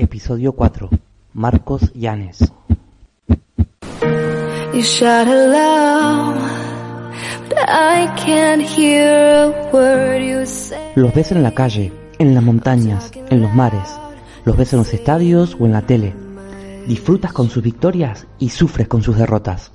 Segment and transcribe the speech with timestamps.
[0.00, 0.90] Episodio 4.
[1.34, 2.38] Marcos Llanes.
[4.72, 6.36] You shout aloud,
[7.48, 10.92] but I can't hear a word you say.
[10.94, 13.98] Los ves en la calle, en las montañas, en los mares.
[14.44, 16.14] Los ves en los estadios o en la tele.
[16.86, 19.72] Disfrutas con sus victorias y sufres con sus derrotas.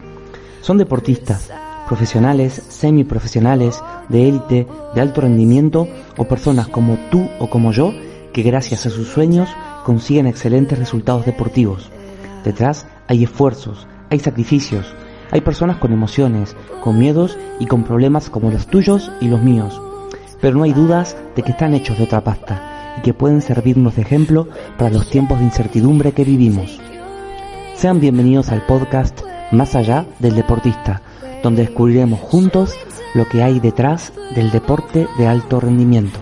[0.62, 1.52] Son deportistas,
[1.86, 7.92] profesionales, semiprofesionales, de élite, de alto rendimiento o personas como tú o como yo
[8.31, 9.50] que gracias a sus sueños
[9.84, 11.92] consiguen excelentes resultados deportivos.
[12.44, 14.94] Detrás hay esfuerzos, hay sacrificios,
[15.31, 19.81] hay personas con emociones, con miedos y con problemas como los tuyos y los míos.
[20.42, 23.95] Pero no hay dudas de que están hechos de otra pasta y que pueden servirnos
[23.95, 26.80] de ejemplo para los tiempos de incertidumbre que vivimos.
[27.75, 31.02] Sean bienvenidos al podcast Más allá del deportista,
[31.42, 32.75] donde descubriremos juntos
[33.14, 36.20] lo que hay detrás del deporte de alto rendimiento.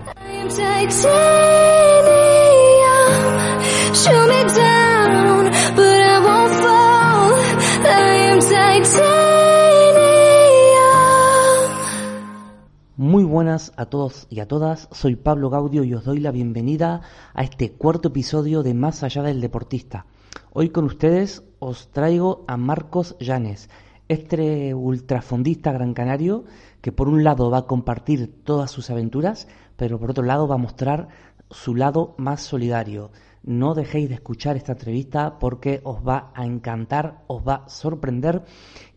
[12.96, 17.02] Muy buenas a todos y a todas, soy Pablo Gaudio y os doy la bienvenida
[17.34, 20.06] a este cuarto episodio de Más allá del deportista.
[20.54, 23.68] Hoy con ustedes os traigo a Marcos Llanes,
[24.08, 26.44] este ultrafondista gran canario
[26.80, 30.54] que por un lado va a compartir todas sus aventuras, pero por otro lado va
[30.54, 31.08] a mostrar
[31.50, 33.10] su lado más solidario.
[33.44, 38.44] No dejéis de escuchar esta entrevista porque os va a encantar, os va a sorprender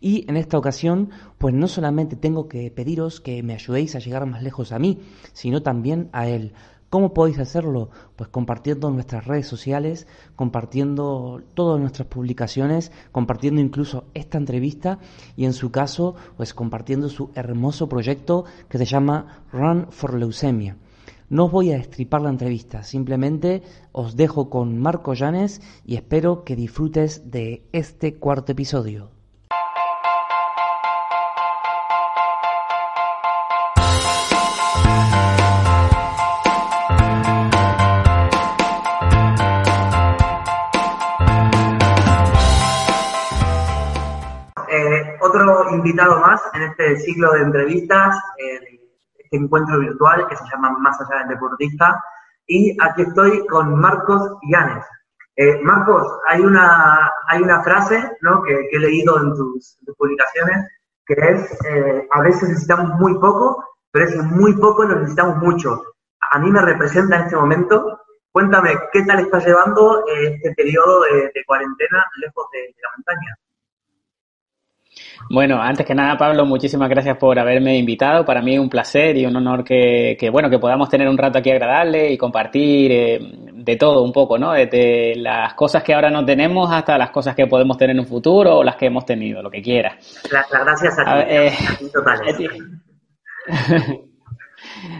[0.00, 4.24] y en esta ocasión pues no solamente tengo que pediros que me ayudéis a llegar
[4.26, 5.00] más lejos a mí,
[5.32, 6.52] sino también a él.
[6.90, 7.90] ¿Cómo podéis hacerlo?
[8.14, 15.00] Pues compartiendo nuestras redes sociales, compartiendo todas nuestras publicaciones, compartiendo incluso esta entrevista
[15.36, 20.76] y en su caso, pues compartiendo su hermoso proyecto que se llama Run for Leucemia.
[21.28, 26.44] No os voy a destripar la entrevista, simplemente os dejo con Marco Llanes y espero
[26.44, 29.10] que disfrutes de este cuarto episodio.
[44.68, 48.16] Eh, otro invitado más en este ciclo de entrevistas,
[49.26, 52.02] este encuentro virtual que se llama Más allá del deportista.
[52.46, 54.84] Y aquí estoy con Marcos Llanes.
[55.36, 58.42] Eh, Marcos, hay una, hay una frase ¿no?
[58.42, 60.66] que, que he leído en tus, tus publicaciones
[61.06, 65.82] que es, eh, a veces necesitamos muy poco, pero ese muy poco lo necesitamos mucho.
[66.32, 68.00] A mí me representa en este momento.
[68.32, 72.88] Cuéntame, ¿qué tal estás llevando eh, este periodo de, de cuarentena lejos de, de la
[72.96, 73.36] montaña?
[75.30, 78.24] Bueno, antes que nada, Pablo, muchísimas gracias por haberme invitado.
[78.24, 81.18] Para mí es un placer y un honor que, que, bueno, que podamos tener un
[81.18, 83.18] rato aquí agradable y compartir eh,
[83.52, 84.52] de todo un poco, ¿no?
[84.52, 88.06] Desde las cosas que ahora no tenemos hasta las cosas que podemos tener en un
[88.06, 90.22] futuro o las que hemos tenido, lo que quieras.
[90.30, 92.36] Las la gracias a ti, A ver, eh, a ti totales.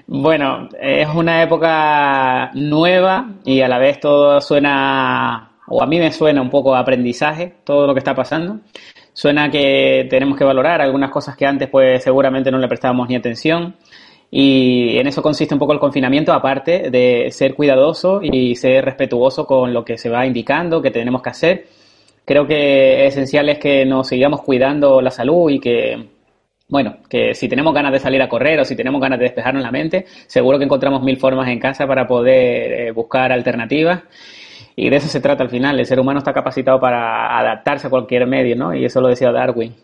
[0.06, 6.12] Bueno, es una época nueva y a la vez todo suena, o a mí me
[6.12, 8.60] suena un poco a aprendizaje, todo lo que está pasando.
[9.16, 13.16] Suena que tenemos que valorar algunas cosas que antes pues seguramente no le prestábamos ni
[13.16, 13.74] atención
[14.30, 19.46] y en eso consiste un poco el confinamiento, aparte de ser cuidadoso y ser respetuoso
[19.46, 21.66] con lo que se va indicando, que tenemos que hacer.
[22.26, 25.96] Creo que esencial es que nos sigamos cuidando la salud y que,
[26.68, 29.62] bueno, que si tenemos ganas de salir a correr o si tenemos ganas de despejarnos
[29.62, 34.02] la mente, seguro que encontramos mil formas en casa para poder eh, buscar alternativas.
[34.78, 35.80] Y de eso se trata al final.
[35.80, 38.74] El ser humano está capacitado para adaptarse a cualquier medio, ¿no?
[38.74, 39.74] Y eso lo decía Darwin.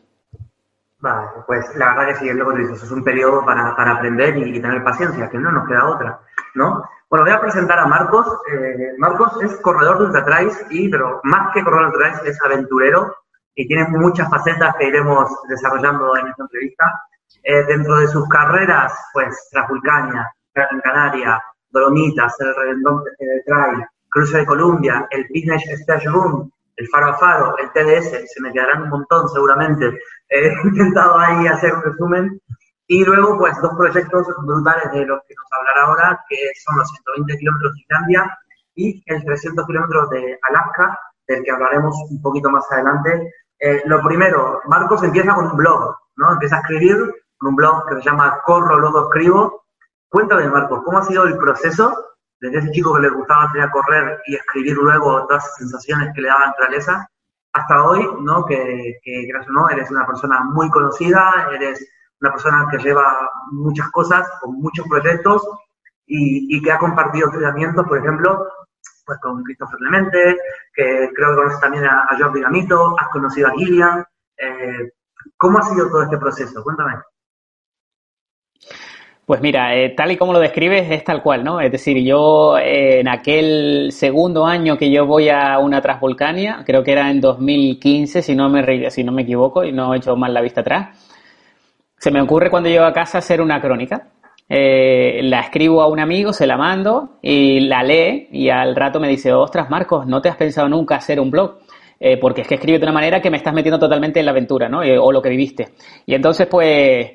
[1.00, 4.36] Vale, pues la verdad que sí, es lo que es un periodo para, para aprender
[4.36, 6.20] y, tener paciencia, que no nos queda otra,
[6.54, 6.84] ¿no?
[7.10, 8.26] Bueno, voy a presentar a Marcos.
[8.52, 13.16] Eh, Marcos es corredor de ultratrails y, pero más que corredor de ultratrails, es aventurero
[13.54, 17.02] y tiene muchas facetas que iremos desarrollando en esta entrevista.
[17.42, 24.36] Eh, dentro de sus carreras, pues, Trafulcaña, Gran Canaria, Dolomitas, el Reventón eh, Trail, Cruce
[24.36, 28.82] de Columbia, el Business Stage Room, el Faro a Faro, el TDS, se me quedarán
[28.82, 29.98] un montón seguramente.
[30.28, 32.40] He intentado ahí hacer un resumen.
[32.86, 36.88] Y luego, pues, dos proyectos brutales de los que nos hablará ahora, que son los
[36.90, 38.38] 120 kilómetros de Islandia
[38.74, 43.32] y el 300 kilómetros de Alaska, del que hablaremos un poquito más adelante.
[43.58, 46.32] Eh, lo primero, Marcos empieza con un blog, ¿no?
[46.32, 46.98] Empieza a escribir
[47.38, 49.64] con un blog que se llama Corro, Lodo, Escribo.
[50.10, 52.11] Cuéntame, Marcos, ¿cómo ha sido el proceso
[52.42, 56.22] desde ese chico que le gustaba salir correr y escribir luego todas esas sensaciones que
[56.22, 57.08] le daba naturaleza,
[57.52, 58.44] hasta hoy, ¿no?
[58.44, 58.98] Que,
[59.28, 61.88] gracias no, eres una persona muy conocida, eres
[62.20, 65.48] una persona que lleva muchas cosas, con muchos proyectos
[66.04, 68.48] y, que ha compartido entrenamientos, por ejemplo,
[69.06, 70.36] pues con Christopher Clemente,
[70.74, 74.04] que creo que conoces también a, a Jordi Gamito, has conocido a Gillian.
[74.36, 74.90] Eh,
[75.36, 76.64] ¿Cómo ha sido todo este proceso?
[76.64, 76.94] Cuéntame.
[79.24, 81.60] Pues mira, eh, tal y como lo describes es tal cual, ¿no?
[81.60, 86.82] Es decir, yo eh, en aquel segundo año que yo voy a una Transvolcania, creo
[86.82, 90.16] que era en 2015, si no me, si no me equivoco y no he hecho
[90.16, 90.98] mal la vista atrás,
[91.96, 94.08] se me ocurre cuando llego a casa hacer una crónica.
[94.48, 98.98] Eh, la escribo a un amigo, se la mando y la lee y al rato
[98.98, 101.58] me dice, ostras Marcos, ¿no te has pensado nunca hacer un blog?
[102.20, 104.68] Porque es que escribes de una manera que me estás metiendo totalmente en la aventura,
[104.68, 104.80] ¿no?
[104.80, 105.68] O lo que viviste.
[106.04, 107.12] Y entonces, pues,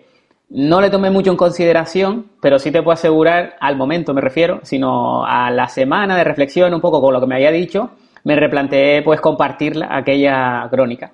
[0.50, 4.60] no le tomé mucho en consideración, pero sí te puedo asegurar, al momento me refiero,
[4.64, 7.92] sino a la semana de reflexión, un poco con lo que me había dicho,
[8.24, 11.12] me replanteé, pues, compartir aquella crónica.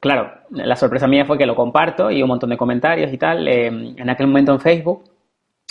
[0.00, 3.46] Claro, la sorpresa mía fue que lo comparto y un montón de comentarios y tal.
[3.46, 5.04] Eh, en aquel momento en Facebook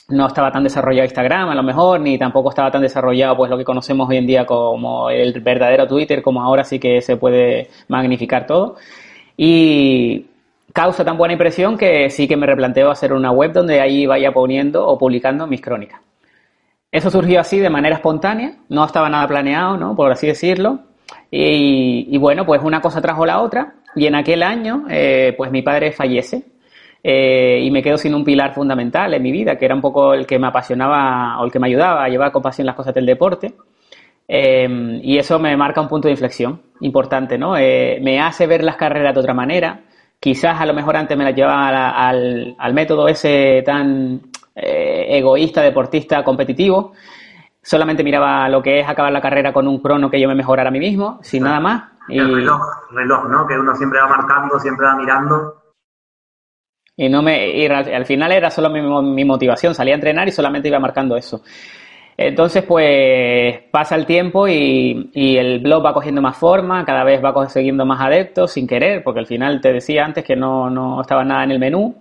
[0.10, 3.58] no estaba tan desarrollado Instagram a lo mejor, ni tampoco estaba tan desarrollado pues lo
[3.58, 7.70] que conocemos hoy en día como el verdadero Twitter, como ahora sí que se puede
[7.88, 8.76] magnificar todo.
[9.38, 10.26] Y
[10.74, 14.32] causa tan buena impresión que sí que me replanteo hacer una web donde ahí vaya
[14.32, 16.02] poniendo o publicando mis crónicas.
[16.92, 19.96] Eso surgió así de manera espontánea, no estaba nada planeado, ¿no?
[19.96, 20.80] Por así decirlo.
[21.32, 25.62] Y, bueno, pues una cosa trajo la otra y en aquel año, eh, pues mi
[25.62, 26.44] padre fallece
[27.04, 30.14] eh, y me quedo sin un pilar fundamental en mi vida, que era un poco
[30.14, 32.94] el que me apasionaba o el que me ayudaba a llevar con pasión las cosas
[32.94, 33.54] del deporte.
[34.28, 37.54] Eh, y eso me marca un punto de inflexión importante, ¿no?
[37.54, 39.82] me hace ver las carreras de otra manera.
[40.20, 44.22] Quizás a lo mejor antes me las llevaba al, al, método ese tan
[44.54, 46.94] egoísta, deportista, competitivo
[47.62, 50.70] solamente miraba lo que es acabar la carrera con un crono que yo me mejorara
[50.70, 51.84] a mí mismo, sin nada más.
[52.08, 52.18] Y...
[52.18, 52.62] El reloj,
[52.92, 53.48] reloj, ¿no?
[53.48, 55.56] Que uno siempre va marcando, siempre va mirando.
[56.96, 60.32] Y no me y al final era solo mi, mi, motivación, salía a entrenar y
[60.32, 61.42] solamente iba marcando eso.
[62.22, 67.34] Entonces, pues pasa el tiempo y, el blog va cogiendo más forma, cada vez va
[67.34, 71.24] consiguiendo más adeptos sin querer, porque al final te decía antes que no, no estaba
[71.24, 71.96] nada en el menú.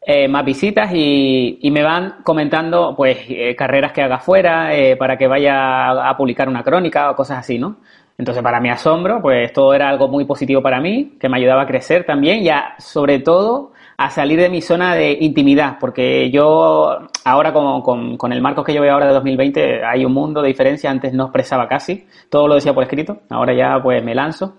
[0.00, 5.18] Eh, más visitas y, me van comentando pues eh, carreras que haga fuera eh, para
[5.18, 7.76] que vaya a, a, publicar una crónica o cosas así, ¿no?
[8.16, 11.64] Entonces, para mi asombro, pues todo era algo muy positivo para mí, que me ayudaba
[11.64, 16.30] a crecer también y a, sobre todo a salir de mi zona de intimidad, porque
[16.30, 20.12] yo ahora con, con, con, el marco que yo veo ahora de 2020 hay un
[20.12, 24.02] mundo de diferencia, antes no expresaba casi, todo lo decía por escrito, ahora ya pues
[24.04, 24.54] me lanzo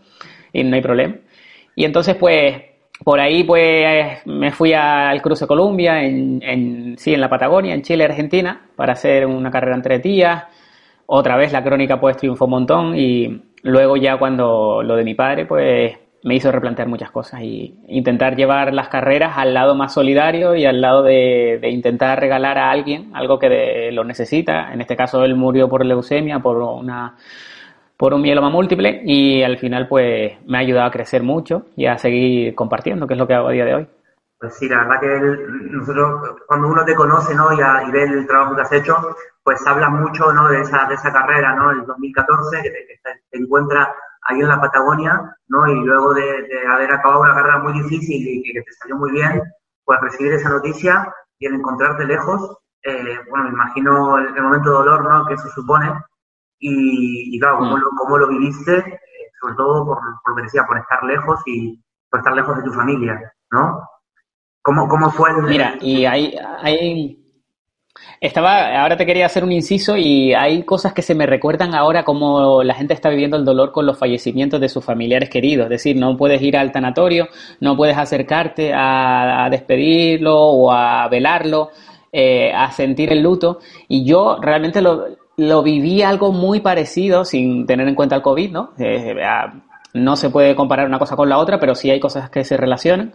[0.52, 1.16] y no hay problema.
[1.74, 2.64] Y entonces pues
[3.02, 7.82] por ahí pues me fui al Cruce Columbia, en, en, sí, en la Patagonia, en
[7.82, 10.44] Chile, Argentina, para hacer una carrera en tres días.
[11.06, 15.16] Otra vez la crónica pues triunfó un montón y luego ya cuando lo de mi
[15.16, 19.94] padre pues me hizo replantear muchas cosas y intentar llevar las carreras al lado más
[19.94, 24.74] solidario y al lado de, intentar regalar a alguien algo que de, lo necesita.
[24.74, 27.16] En este caso él murió por leucemia, por una
[27.98, 31.86] por un mieloma múltiple y al final pues me ha ayudado a crecer mucho y
[31.86, 33.88] a seguir compartiendo, que es lo que hago a día de hoy.
[34.40, 37.52] Pues sí, la verdad que él, nosotros, cuando uno te conoce ¿no?
[37.52, 38.96] y, a, y, ve el trabajo que has hecho,
[39.44, 40.48] pues habla mucho ¿no?
[40.48, 41.72] de, esa, de esa carrera, ¿no?
[41.72, 43.00] El 2014, que te, que
[43.32, 43.94] te encuentra
[44.30, 45.68] ahí en la Patagonia, ¿no?
[45.68, 48.96] Y luego de, de, haber acabado una carrera muy difícil y que, que te salió
[48.96, 49.42] muy bien,
[49.84, 54.70] pues recibir esa noticia y el encontrarte lejos, eh, bueno, me imagino el, el, momento
[54.70, 55.26] de dolor, ¿no?
[55.26, 55.92] Que eso supone,
[56.60, 57.80] y, y claro, cómo, mm.
[57.80, 61.42] lo, cómo lo viviste, eh, sobre todo por, por lo que decía, por estar lejos
[61.46, 63.82] y por estar lejos de tu familia, ¿no?
[64.62, 65.44] ¿Cómo, cómo fue el...
[65.44, 67.19] Mira, y hay, hay...
[68.22, 72.04] Estaba, ahora te quería hacer un inciso y hay cosas que se me recuerdan ahora
[72.04, 75.66] como la gente está viviendo el dolor con los fallecimientos de sus familiares queridos.
[75.66, 77.30] Es decir, no puedes ir al tanatorio,
[77.62, 81.70] no puedes acercarte a, despedirlo o a velarlo,
[82.12, 83.60] eh, a sentir el luto.
[83.88, 85.06] Y yo realmente lo,
[85.38, 88.72] lo viví algo muy parecido sin tener en cuenta el COVID, ¿no?
[88.78, 89.16] Eh,
[89.94, 92.58] no se puede comparar una cosa con la otra, pero sí hay cosas que se
[92.58, 93.14] relacionan.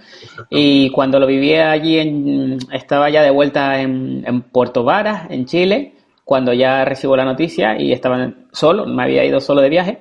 [0.50, 5.46] Y cuando lo viví allí, en, estaba ya de vuelta en, en, Puerto Varas, en
[5.46, 9.98] Chile, cuando ya recibo la noticia y estaba solo, me había ido solo de viaje.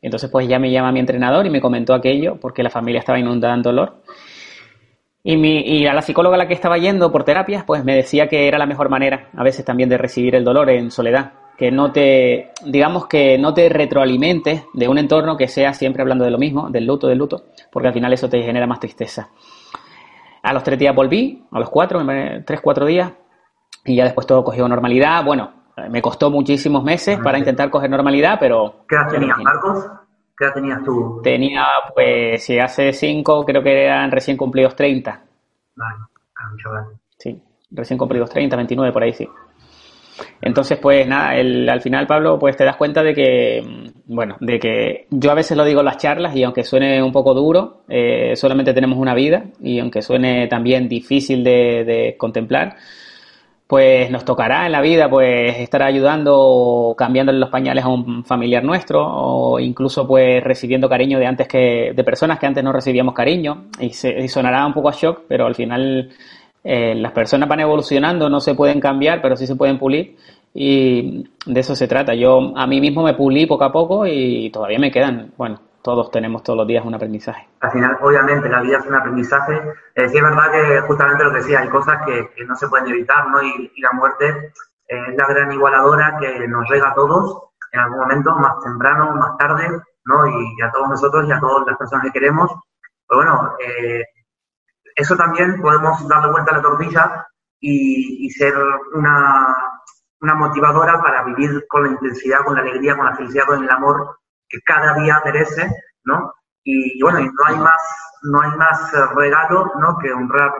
[0.00, 3.18] Entonces pues ya me llama mi entrenador y me comentó aquello porque la familia estaba
[3.18, 4.02] inundada en dolor.
[5.22, 7.94] Y, mi, y, a la psicóloga a la que estaba yendo por terapias, pues me
[7.96, 11.32] decía que era la mejor manera, a veces también, de recibir el dolor en soledad.
[11.56, 16.24] Que no te, digamos que no te retroalimentes de un entorno que sea siempre hablando
[16.24, 19.28] de lo mismo, del luto, del luto, porque al final eso te genera más tristeza.
[20.42, 22.04] A los tres días volví, a los cuatro,
[22.44, 23.12] tres, cuatro días,
[23.84, 25.24] y ya después todo cogió normalidad.
[25.24, 25.52] Bueno,
[25.90, 28.84] me costó muchísimos meses para intentar coger normalidad, pero...
[28.88, 29.86] ¿Qué edad tenías, Marcos?
[30.36, 31.20] ¿Qué edad tenías tú?
[31.22, 35.22] Tenía, pues, si hace cinco, creo que eran recién cumplidos 30.
[35.76, 35.94] Vale,
[36.50, 36.70] mucho
[37.18, 39.28] Sí, recién cumplidos 30, 29, por ahí sí.
[40.40, 44.36] Entonces, pues nada, el, al final, Pablo, pues te das cuenta de que, mm, bueno,
[44.40, 47.34] de que yo a veces lo digo en las charlas y aunque suene un poco
[47.34, 52.76] duro, eh, solamente tenemos una vida y aunque suene también difícil de, contemplar,
[53.66, 58.24] pues nos tocará en la vida pues estar ayudando o cambiándole los pañales a un
[58.24, 62.72] familiar nuestro o incluso pues recibiendo cariño de antes que de personas que antes no
[62.72, 63.66] recibíamos cariño.
[63.80, 66.10] Y, se, y sonará un poco a shock, pero al final
[66.64, 70.16] eh, las personas van evolucionando, no se pueden cambiar, pero sí se pueden pulir
[70.54, 72.14] y de eso se trata.
[72.14, 76.10] Yo a mí mismo me pulí poco a poco y todavía me quedan, bueno, todos
[76.10, 77.46] tenemos todos los días un aprendizaje.
[77.60, 79.52] Al final, obviamente, la vida es un aprendizaje.
[79.94, 82.88] Eh, sí es verdad que justamente lo que decía, hay cosas que, no se pueden
[82.88, 83.42] evitar, ¿no?
[83.42, 84.28] Y, la muerte
[84.88, 87.42] eh, es la gran igualadora que nos llega a todos
[87.72, 89.68] en algún momento, más temprano, más tarde,
[90.06, 90.26] ¿no?
[90.26, 92.50] Y, a todos nosotros y a todas las personas que queremos.
[93.06, 94.04] Pero bueno, eh,
[94.94, 97.26] eso también podemos darle vuelta a la tortilla
[97.60, 98.54] y, ser
[98.92, 99.56] una,
[100.20, 103.70] una, motivadora para vivir con la intensidad, con la alegría, con la felicidad, con el
[103.70, 105.70] amor que cada día merece,
[106.04, 106.34] ¿no?
[106.62, 107.82] Y, bueno, no hay más,
[108.22, 109.96] no hay más regalo, ¿no?
[109.98, 110.52] Que honrar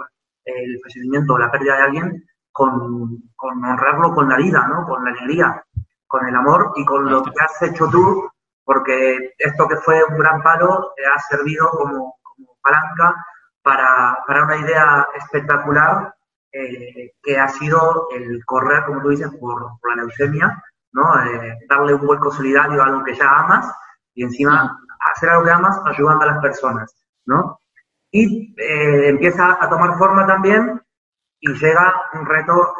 [0.45, 4.87] el fallecimiento o la pérdida de alguien con, con, honrarlo con la vida, ¿no?
[4.87, 5.63] Con la alegría,
[6.07, 8.31] con el amor y con lo que has hecho tú,
[8.65, 13.15] porque esto que fue un gran palo te ha servido como, como palanca
[13.65, 16.15] para, para una idea espectacular
[16.53, 21.03] eh, que ha sido el correr, como tú dices, por, la leucemia, ¿no?
[21.25, 23.75] Eh, darle un vuelco solidario a algo que ya amas
[24.15, 24.79] y encima
[25.13, 26.95] hacer algo que amas ayudando a las personas,
[27.25, 27.59] ¿no?
[28.11, 30.81] Y eh, empieza a tomar forma también
[31.41, 32.75] y llega un reto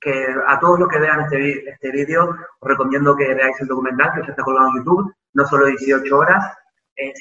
[0.00, 4.12] que a todos los que vean este, este vídeo os recomiendo que veáis el documental
[4.14, 6.56] que ya está colgado en YouTube, no solo 18 horas,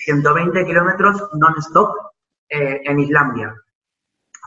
[0.06, 2.09] 120 kilómetros non-stop
[2.50, 3.54] eh, en Islandia.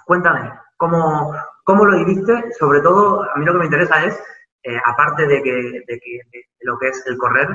[0.05, 1.33] Cuéntame, ¿cómo,
[1.65, 2.53] ¿cómo, lo viviste?
[2.59, 4.21] Sobre todo, a mí lo que me interesa es,
[4.65, 7.49] eh, aparte de, que, de, que, de, lo que es el correr,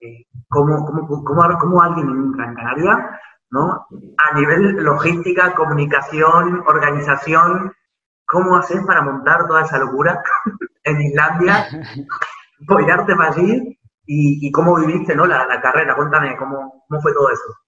[0.00, 3.86] eh, ¿cómo, cómo, cómo, alguien en Gran Canaria, ¿no?
[4.18, 7.72] a nivel logística, comunicación, organización,
[8.24, 10.22] ¿cómo haces para montar toda esa locura
[10.84, 11.66] en Islandia,
[12.68, 15.26] apoyarte para allí y, y, cómo viviste ¿no?
[15.26, 15.96] la, la carrera?
[15.96, 17.67] Cuéntame, ¿cómo, ¿cómo fue todo eso?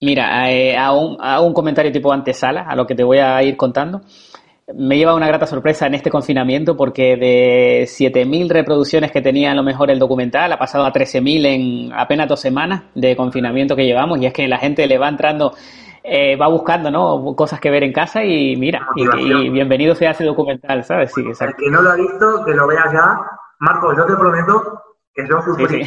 [0.00, 3.42] Mira, eh, a, un, a, un, comentario tipo antesala, a lo que te voy a
[3.42, 4.00] ir contando.
[4.74, 9.54] Me lleva una grata sorpresa en este confinamiento porque de 7.000 reproducciones que tenía a
[9.54, 13.86] lo mejor el documental ha pasado a 13.000 en apenas dos semanas de confinamiento que
[13.86, 15.54] llevamos y es que la gente le va entrando,
[16.04, 17.34] eh, va buscando ¿no?
[17.34, 21.12] cosas que ver en casa y mira, y, bienvenido sea ese documental, ¿sabes?
[21.14, 23.18] Sí, El que no lo ha visto, que lo vea ya.
[23.60, 24.82] Marco, yo te prometo
[25.14, 25.82] que yo sufrí,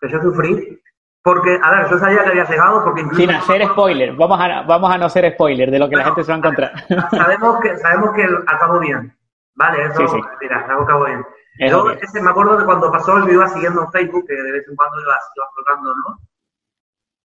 [0.00, 0.78] que yo sufrí
[1.22, 3.20] porque, a ver, yo sabía que había llegado porque incluso...
[3.20, 6.24] Sin hacer spoiler, vamos a, vamos a no hacer spoiler de lo que la gente
[6.24, 6.72] se va a encontrar.
[7.10, 9.14] Sabemos que, sabemos que acabó bien,
[9.54, 9.84] ¿vale?
[9.84, 10.20] Eso, sí, sí.
[10.40, 11.24] mira, acabó bien.
[11.68, 14.66] yo ese, me acuerdo de cuando pasó, yo iba siguiendo en Facebook, que de vez
[14.66, 16.18] en cuando iba, iba ¿no?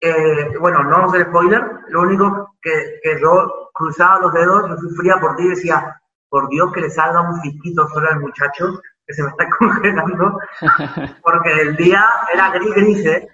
[0.01, 4.69] Eh, bueno, no vamos a hacer spoiler, lo único que, que yo cruzaba los dedos,
[4.69, 8.19] yo sufría por ti y decía, por Dios que le salga un fisquito solo al
[8.19, 10.39] muchacho, que se me está congelando,
[11.23, 13.29] porque el día era gris gris, ¿eh?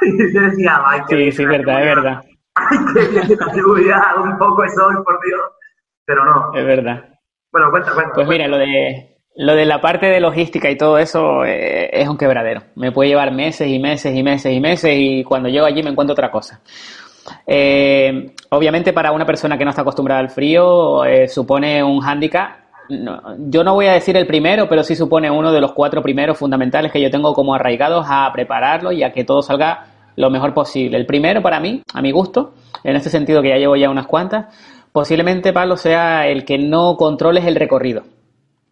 [0.02, 2.22] y yo decía, ay, Sí, sí, verdad, es verdad.
[2.54, 2.78] Ay,
[3.28, 5.40] que seguridad, un poco de sol, por Dios.
[6.04, 6.52] Pero no.
[6.54, 7.04] Es verdad.
[7.52, 8.14] Bueno, cuenta, cuenta.
[8.14, 12.08] Pues mira, lo de, lo de la parte de logística y todo eso eh, es
[12.08, 12.62] un quebradero.
[12.74, 15.90] Me puede llevar meses y meses y meses y meses y cuando llego allí me
[15.90, 16.60] encuentro otra cosa.
[17.46, 22.67] Eh, obviamente para una persona que no está acostumbrada al frío eh, supone un hándicap.
[22.88, 26.38] Yo no voy a decir el primero, pero sí supone uno de los cuatro primeros
[26.38, 30.54] fundamentales que yo tengo como arraigados a prepararlo y a que todo salga lo mejor
[30.54, 30.96] posible.
[30.96, 34.06] El primero para mí, a mi gusto, en este sentido que ya llevo ya unas
[34.06, 34.46] cuantas,
[34.92, 38.02] posiblemente, Pablo, sea el que no controles el recorrido.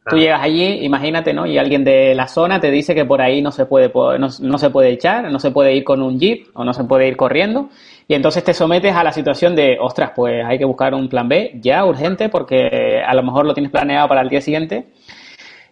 [0.09, 1.47] Tú llegas allí, imagínate, ¿no?
[1.47, 4.71] Y alguien de la zona te dice que por ahí no se puede, no, se
[4.71, 7.71] puede echar, no se puede ir con un jeep o no se puede ir corriendo.
[8.09, 11.29] Y entonces te sometes a la situación de, ostras, pues hay que buscar un plan
[11.29, 14.93] B ya urgente porque a lo mejor lo tienes planeado para el día siguiente.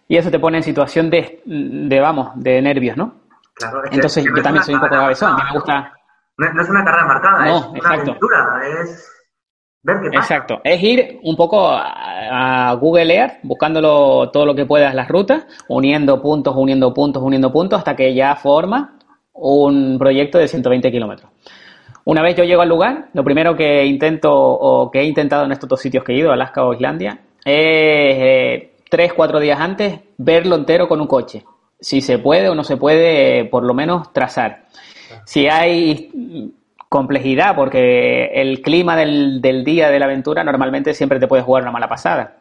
[0.07, 3.15] Y eso te pone en situación de, de vamos, de nervios, ¿no?
[3.89, 5.93] Entonces yo también soy un poco cabezón, a mí me gusta...
[6.37, 9.09] No, es una carrera marcada, es una aventura, es...
[9.81, 10.19] ver qué pasa.
[10.19, 15.07] Exacto, es ir un poco a, a Google Earth, buscándolo todo lo que puedas las
[15.07, 18.99] rutas, uniendo puntos, uniendo puntos, uniendo puntos, hasta que ya forma
[19.31, 21.31] un proyecto de 120 kilómetros.
[22.05, 25.51] Una vez yo llego al lugar, lo primero que intento o que he intentado en
[25.51, 30.01] estos dos sitios que he ido, Alaska o Islandia, es eh, tres, cuatro días antes
[30.17, 31.43] verlo entero con un coche.
[31.79, 34.65] Si se puede o no se puede, por lo menos trazar.
[35.25, 36.53] Si hay
[36.89, 41.63] complejidad, porque el clima del, del día de la aventura normalmente siempre te puede jugar
[41.63, 42.37] una mala pasada.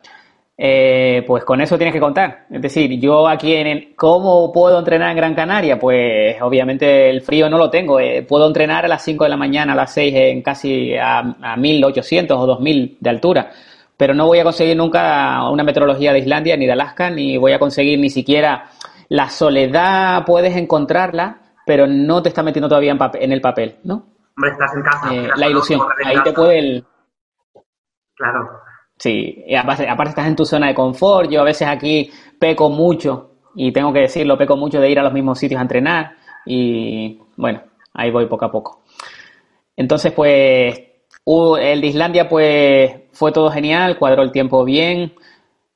[0.57, 2.47] Eh, pues con eso tienes que contar.
[2.51, 5.79] Es decir, yo aquí en ¿cómo puedo entrenar en Gran Canaria?
[5.79, 7.99] Pues obviamente el frío no lo tengo.
[7.99, 11.19] Eh, puedo entrenar a las 5 de la mañana, a las 6 en casi a,
[11.43, 13.51] a 1800 o 2000 de altura.
[13.97, 17.53] Pero no voy a conseguir nunca una meteorología de Islandia ni de Alaska, ni voy
[17.53, 18.71] a conseguir ni siquiera
[19.09, 23.77] la soledad, puedes encontrarla, pero no te está metiendo todavía en, papel, en el papel,
[23.85, 24.07] ¿no?
[24.37, 25.15] Hombre, estás en casa.
[25.15, 25.81] Eh, la ilusión.
[26.05, 26.85] Ahí te puede el,
[28.17, 28.64] Claro.
[29.05, 31.31] Sí, y aparte, aparte estás en tu zona de confort.
[31.31, 35.03] Yo a veces aquí peco mucho, y tengo que decirlo, peco mucho de ir a
[35.03, 36.13] los mismos sitios a entrenar.
[36.47, 37.61] Y bueno,
[37.93, 38.81] ahí voy poco a poco.
[39.77, 40.81] Entonces, pues,
[41.27, 45.13] el de Islandia, pues, fue todo genial, cuadró el tiempo bien,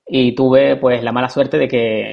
[0.06, 2.12] y tuve, pues, la mala suerte de que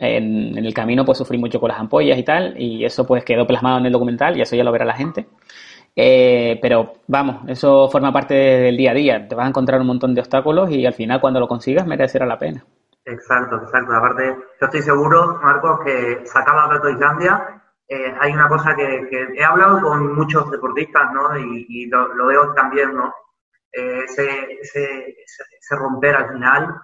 [0.00, 3.22] en, en el camino, pues, sufrí mucho con las ampollas y tal, y eso, pues,
[3.24, 5.26] quedó plasmado en el documental, y eso ya lo verá la gente.
[5.96, 9.28] Eh, pero vamos, eso forma parte del día a día.
[9.28, 12.26] Te vas a encontrar un montón de obstáculos y al final cuando lo consigas merecerá
[12.26, 12.64] la pena.
[13.04, 13.92] Exacto, exacto.
[13.94, 17.62] Aparte, yo estoy seguro, Marcos, que sacaba de Islandia.
[17.88, 21.36] eh, hay una cosa que, que he hablado con muchos deportistas, ¿no?
[21.38, 23.14] Y, y lo, lo veo también, ¿no?
[23.72, 26.74] Eh, ese, ese, ese, romper al final.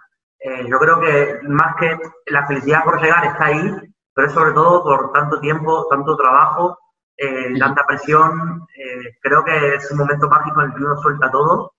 [0.41, 3.71] eh, yo creo que más que la felicidad por llegar está ahí,
[4.15, 6.79] pero sobre todo por tanto tiempo, tanto trabajo,
[7.17, 8.67] eh, tanta presión.
[8.77, 11.75] eh, creo que es un momento mágico en el que uno suelta todo,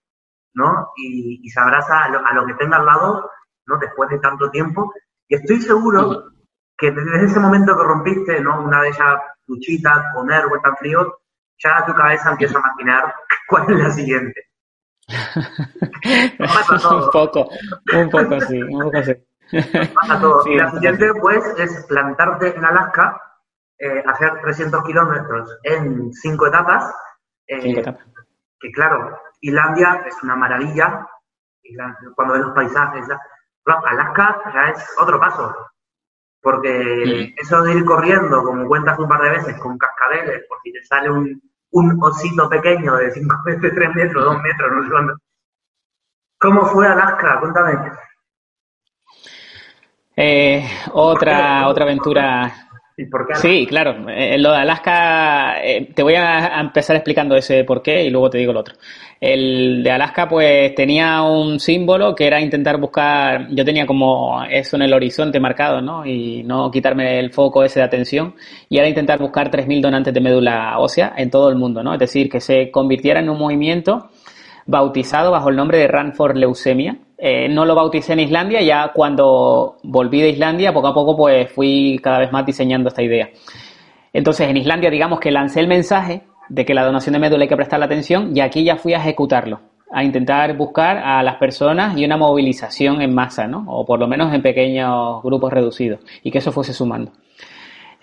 [0.54, 0.90] ¿no?
[0.98, 3.30] Y, y se abraza a lo, a lo que tenga al lado,
[3.66, 3.78] ¿no?
[3.78, 4.94] Después de tanto tiempo.
[5.28, 6.26] Y estoy seguro
[6.78, 8.62] que desde ese momento que rompiste, ¿no?
[8.62, 11.20] Una de esas duchitas, comer, vuelta en frío,
[11.58, 13.14] ya tu cabeza empieza a maquinar
[13.48, 14.50] cuál es la siguiente.
[16.90, 17.50] Un poco,
[17.94, 19.14] un poco sí, un poco sí.
[19.94, 20.42] Pasa todo.
[20.44, 23.22] Sí, y la siguiente, pues, es plantarte en Alaska,
[23.84, 26.94] eh, hacer 300 kilómetros en cinco etapas.
[27.48, 28.06] eh, Cinco etapas.
[28.60, 31.06] que claro, Islandia es una maravilla,
[32.16, 33.06] cuando ves los paisajes,
[33.66, 35.54] Alaska ya es otro paso,
[36.42, 36.70] porque
[37.06, 37.42] Mm.
[37.42, 40.84] eso de ir corriendo, como cuentas un par de veces, con cascabeles, por si te
[40.84, 41.42] sale un,
[41.72, 45.14] un osito pequeño de 5 veces 3 metros, 2 metros, no sé cuánto.
[46.40, 47.40] ¿Cómo fue Alaska?
[47.40, 47.92] Cuéntame.
[50.16, 52.63] Eh, otra, otra aventura.
[53.36, 54.08] Sí, claro.
[54.10, 58.30] eh, lo de Alaska, eh, te voy a, empezar explicando ese por qué y luego
[58.30, 58.76] te digo lo otro.
[59.20, 63.48] El de Alaska, pues tenía un símbolo que era intentar buscar.
[63.50, 66.06] Yo tenía como eso en el horizonte marcado, ¿no?
[66.06, 68.36] Y no quitarme el foco ese de atención.
[68.70, 71.94] Y era intentar buscar 3.000 donantes de médula ósea en todo el mundo, ¿no?
[71.94, 74.10] Es decir, que se convirtiera en un movimiento
[74.66, 76.98] bautizado bajo el nombre de Run for Leucemia.
[77.26, 81.50] Eh, no lo bauticé en Islandia, ya cuando volví de Islandia, poco a poco pues
[81.50, 83.30] fui cada vez más diseñando esta idea.
[84.12, 87.48] Entonces en Islandia digamos que lancé el mensaje de que la donación de médula hay
[87.48, 91.98] que prestarle atención y aquí ya fui a ejecutarlo, a intentar buscar a las personas
[91.98, 93.64] y una movilización en masa, ¿no?
[93.70, 97.14] O por lo menos en pequeños grupos reducidos y que eso fuese sumando.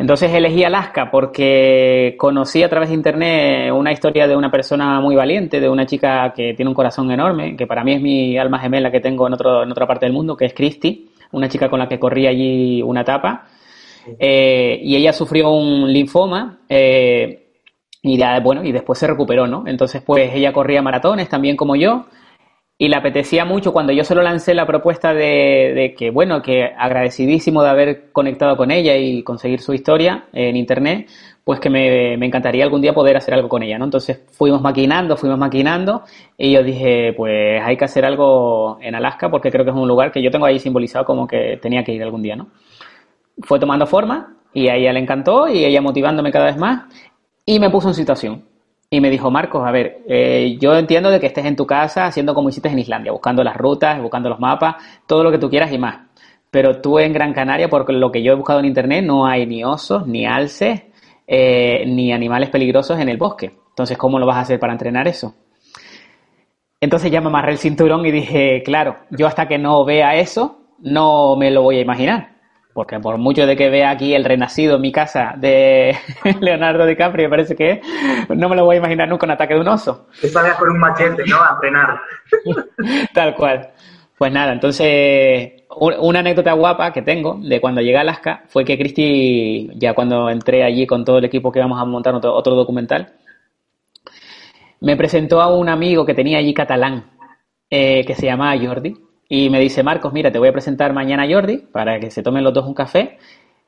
[0.00, 5.14] Entonces elegí Alaska porque conocí a través de internet una historia de una persona muy
[5.14, 8.58] valiente, de una chica que tiene un corazón enorme, que para mí es mi alma
[8.58, 11.68] gemela que tengo en, otro, en otra parte del mundo, que es Christy, una chica
[11.68, 13.46] con la que corrí allí una etapa.
[14.18, 17.48] Eh, y ella sufrió un linfoma eh,
[18.00, 19.64] y, bueno, y después se recuperó, ¿no?
[19.66, 22.06] Entonces, pues ella corría maratones también como yo
[22.80, 26.64] y le apetecía mucho cuando yo solo lancé la propuesta de, de, que, bueno, que
[26.64, 31.06] agradecidísimo de haber conectado con ella y conseguir su historia en internet,
[31.44, 33.84] pues que me, me, encantaría algún día poder hacer algo con ella, ¿no?
[33.84, 36.04] Entonces fuimos maquinando, fuimos maquinando
[36.38, 39.86] y yo dije, pues hay que hacer algo en Alaska porque creo que es un
[39.86, 42.48] lugar que yo tengo ahí simbolizado como que tenía que ir algún día, ¿no?
[43.42, 46.84] Fue tomando forma y a ella le encantó y ella motivándome cada vez más
[47.44, 48.49] y me puso en situación.
[48.92, 52.06] Y me dijo, Marcos, a ver, eh, yo entiendo de que estés en tu casa
[52.06, 55.48] haciendo como hiciste en Islandia, buscando las rutas, buscando los mapas, todo lo que tú
[55.48, 56.08] quieras y más.
[56.50, 59.46] Pero tú en Gran Canaria, por lo que yo he buscado en internet, no hay
[59.46, 60.82] ni osos, ni alces,
[61.24, 63.52] eh, ni animales peligrosos en el bosque.
[63.68, 65.36] Entonces, ¿cómo lo vas a hacer para entrenar eso?
[66.80, 70.62] Entonces ya me amarré el cinturón y dije, claro, yo hasta que no vea eso,
[70.80, 72.39] no me lo voy a imaginar.
[72.72, 75.96] Porque por mucho de que vea aquí el renacido en mi casa de
[76.40, 77.80] Leonardo DiCaprio, parece que
[78.28, 80.06] no me lo voy a imaginar nunca un ataque de un oso.
[80.20, 81.36] Que salgas con un machete, ¿no?
[81.42, 82.00] A entrenar.
[83.14, 83.70] Tal cual.
[84.16, 88.64] Pues nada, entonces un- una anécdota guapa que tengo de cuando llegué a Alaska fue
[88.64, 92.34] que Cristi, ya cuando entré allí con todo el equipo que íbamos a montar otro,
[92.34, 93.14] otro documental,
[94.80, 97.04] me presentó a un amigo que tenía allí catalán,
[97.70, 98.96] eh, que se llamaba Jordi,
[99.32, 102.20] y me dice, Marcos, mira, te voy a presentar mañana a Jordi para que se
[102.20, 103.16] tomen los dos un café.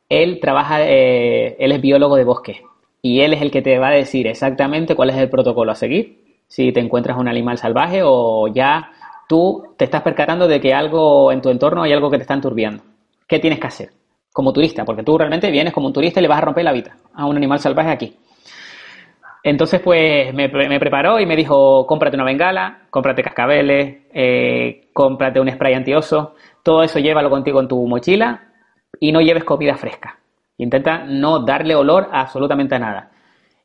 [0.08, 2.62] Él trabaja, eh, él es biólogo de bosque,
[3.00, 5.76] y él es el que te va a decir exactamente cuál es el protocolo a
[5.76, 8.90] seguir, si te encuentras un animal salvaje o ya
[9.28, 12.34] tú te estás percatando de que algo en tu entorno hay algo que te está
[12.34, 12.82] enturbiando.
[13.28, 13.90] ¿Qué tienes que hacer?
[14.32, 16.72] Como turista, porque tú realmente vienes como un turista y le vas a romper la
[16.72, 18.16] vida a un animal salvaje aquí.
[19.44, 25.40] Entonces, pues me, me preparó y me dijo, cómprate una bengala, cómprate cascabeles, eh, cómprate
[25.40, 28.52] un spray antioso, todo eso llévalo contigo en tu mochila
[29.00, 30.18] y no lleves comida fresca.
[30.58, 33.10] Intenta no darle olor a absolutamente a nada.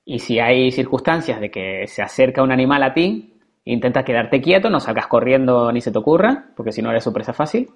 [0.05, 3.33] Y si hay circunstancias de que se acerca un animal a ti,
[3.65, 7.11] intenta quedarte quieto, no salgas corriendo ni se te ocurra, porque si no eres su
[7.11, 7.69] presa fácil.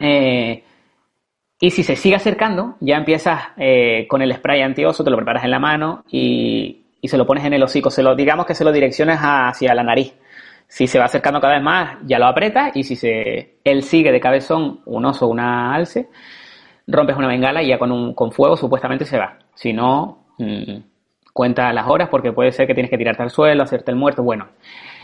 [0.00, 0.64] Eh,
[1.60, 5.44] y si se sigue acercando, ya empiezas eh, con el spray antioso, te lo preparas
[5.44, 7.90] en la mano y, se lo pones en el hocico.
[7.90, 10.14] Se lo, digamos que se lo direcciones hacia la nariz.
[10.66, 14.10] Si se va acercando cada vez más, ya lo aprietas y si se, él sigue
[14.10, 16.08] de cabezón un oso o una alce,
[16.86, 19.38] rompes una bengala y ya con, un, con fuego supuestamente se va.
[19.54, 20.78] Si no, mmm,
[21.32, 24.22] cuenta las horas porque puede ser que tienes que tirarte al suelo, hacerte el muerto.
[24.22, 24.48] Bueno,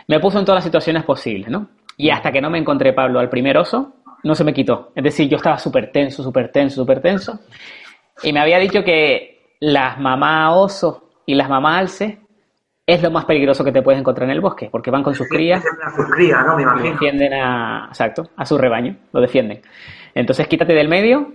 [0.09, 1.68] me puso en todas las situaciones posibles, ¿no?
[1.96, 4.92] Y hasta que no me encontré, Pablo, al primer oso, no se me quitó.
[4.94, 7.40] Es decir, yo estaba súper tenso, súper tenso, súper tenso.
[8.23, 12.20] Y me había dicho que las mamá oso y las mamá alce
[12.92, 15.29] es lo más peligroso que te puedes encontrar en el bosque, porque van con sus
[15.29, 15.64] crías.
[15.85, 16.57] A sus crías, ¿no?
[16.57, 16.92] Me imagino.
[16.92, 19.61] defienden a, exacto, a su rebaño, lo defienden.
[20.14, 21.33] Entonces quítate del medio,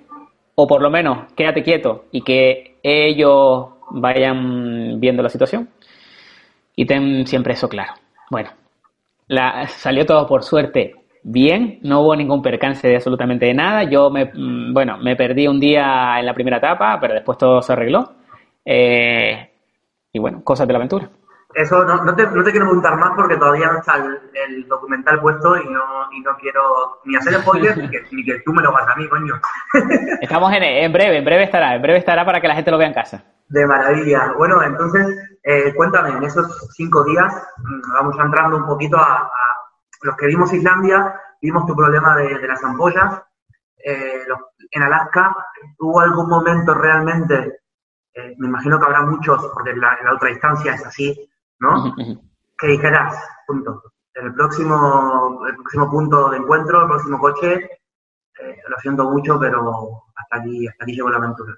[0.56, 5.70] o por lo menos quédate quieto y que ellos vayan viendo la situación.
[6.76, 7.94] Y ten siempre eso claro.
[8.30, 8.50] Bueno,
[9.28, 13.84] la, salió todo por suerte bien, no hubo ningún percance de absolutamente nada.
[13.84, 17.62] Yo me, mm, bueno, me perdí un día en la primera etapa, pero después todo
[17.62, 18.14] se arregló.
[18.64, 19.50] Eh,
[20.14, 21.10] y bueno, cosas de la aventura.
[21.56, 24.68] Eso no, no, te, no te quiero preguntar más porque todavía no está el, el
[24.68, 28.52] documental puesto y no, y no quiero ni hacer spoilers ni que, ni que tú
[28.54, 29.40] me lo vas a mí, coño.
[30.22, 32.78] Estamos en, en breve, en breve estará, en breve estará para que la gente lo
[32.78, 33.24] vea en casa.
[33.48, 34.34] De maravilla.
[34.38, 35.08] Bueno, entonces,
[35.44, 39.30] eh, cuéntame, en esos cinco días, mm, vamos entrando un poquito a, a
[40.02, 43.22] los que vimos Islandia, vimos tu problema de, de las ampollas.
[43.78, 44.40] Eh, los-
[44.72, 45.34] en Alaska,
[45.80, 47.60] ¿hubo algún momento realmente,
[48.14, 51.94] eh, me imagino que habrá muchos, porque la, la otra distancia es así, ¿no?
[52.58, 53.16] que dijeras,
[53.48, 53.82] punto.
[54.14, 60.04] El próximo, el próximo punto de encuentro, el próximo coche, eh, lo siento mucho, pero
[60.16, 61.54] hasta aquí, hasta aquí llegó la aventura.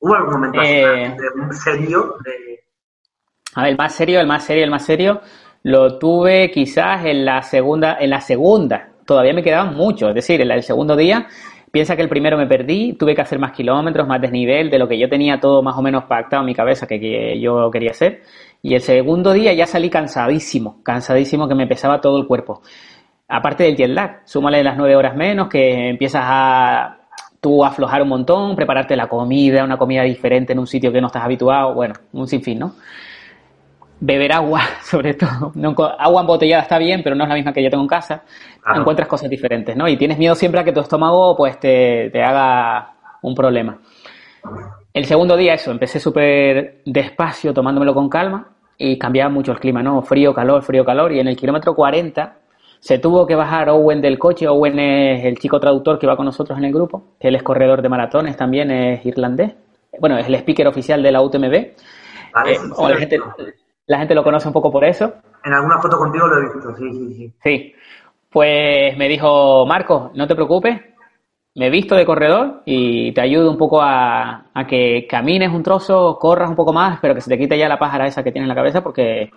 [0.00, 1.16] ¿Hubo algún momento Eh.
[1.16, 2.64] de un serio de
[3.54, 5.20] A ver, el más serio, el más serio, el más serio,
[5.62, 8.90] lo tuve quizás en la segunda, en la segunda.
[9.06, 11.28] Todavía me quedaban muchos, es decir, en la- el segundo día,
[11.74, 14.86] piensa que el primero me perdí, tuve que hacer más kilómetros, más desnivel de lo
[14.86, 17.90] que yo tenía todo más o menos pactado en mi cabeza que, que yo quería
[17.90, 18.22] hacer.
[18.62, 22.62] Y el segundo día ya salí cansadísimo, cansadísimo que me pesaba todo el cuerpo.
[23.26, 26.98] Aparte del jet lag, súmale las nueve horas menos, que empiezas a
[27.40, 31.08] tú aflojar un montón, prepararte la comida, una comida diferente en un sitio que no
[31.08, 32.76] estás habituado, bueno, un sinfín, ¿no?
[34.00, 35.52] Beber agua, sobre todo.
[35.54, 38.22] No agua embotellada está bien, pero no es la misma que yo tengo en casa.
[38.62, 38.80] Claro.
[38.80, 39.88] Encuentras cosas diferentes, ¿no?
[39.88, 43.78] Y tienes miedo siempre a que tu estómago pues te, te haga un problema.
[44.92, 49.82] El segundo día eso, empecé súper despacio, tomándomelo con calma y cambiaba mucho el clima,
[49.82, 50.02] ¿no?
[50.02, 51.12] Frío, calor, frío, calor.
[51.12, 52.36] Y en el kilómetro 40
[52.80, 54.46] se tuvo que bajar Owen del coche.
[54.46, 57.42] Owen es el chico traductor que va con nosotros en el grupo, que él es
[57.42, 59.54] corredor de maratones, también es irlandés.
[59.98, 61.66] Bueno, es el speaker oficial de la UTMB.
[62.34, 63.18] Vale, Eh, o la gente.
[63.86, 65.14] La gente lo conoce un poco por eso.
[65.44, 67.32] En alguna foto contigo lo he visto, sí, sí, sí.
[67.42, 67.74] Sí.
[68.30, 70.80] Pues me dijo, Marcos, no te preocupes,
[71.54, 76.18] me visto de corredor y te ayudo un poco a, a que camines un trozo,
[76.18, 78.46] corras un poco más, pero que se te quite ya la pájara esa que tienes
[78.46, 79.30] en la cabeza porque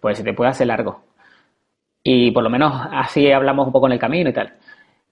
[0.00, 1.00] pues se te puede hacer largo.
[2.02, 4.52] Y por lo menos así hablamos un poco en el camino y tal.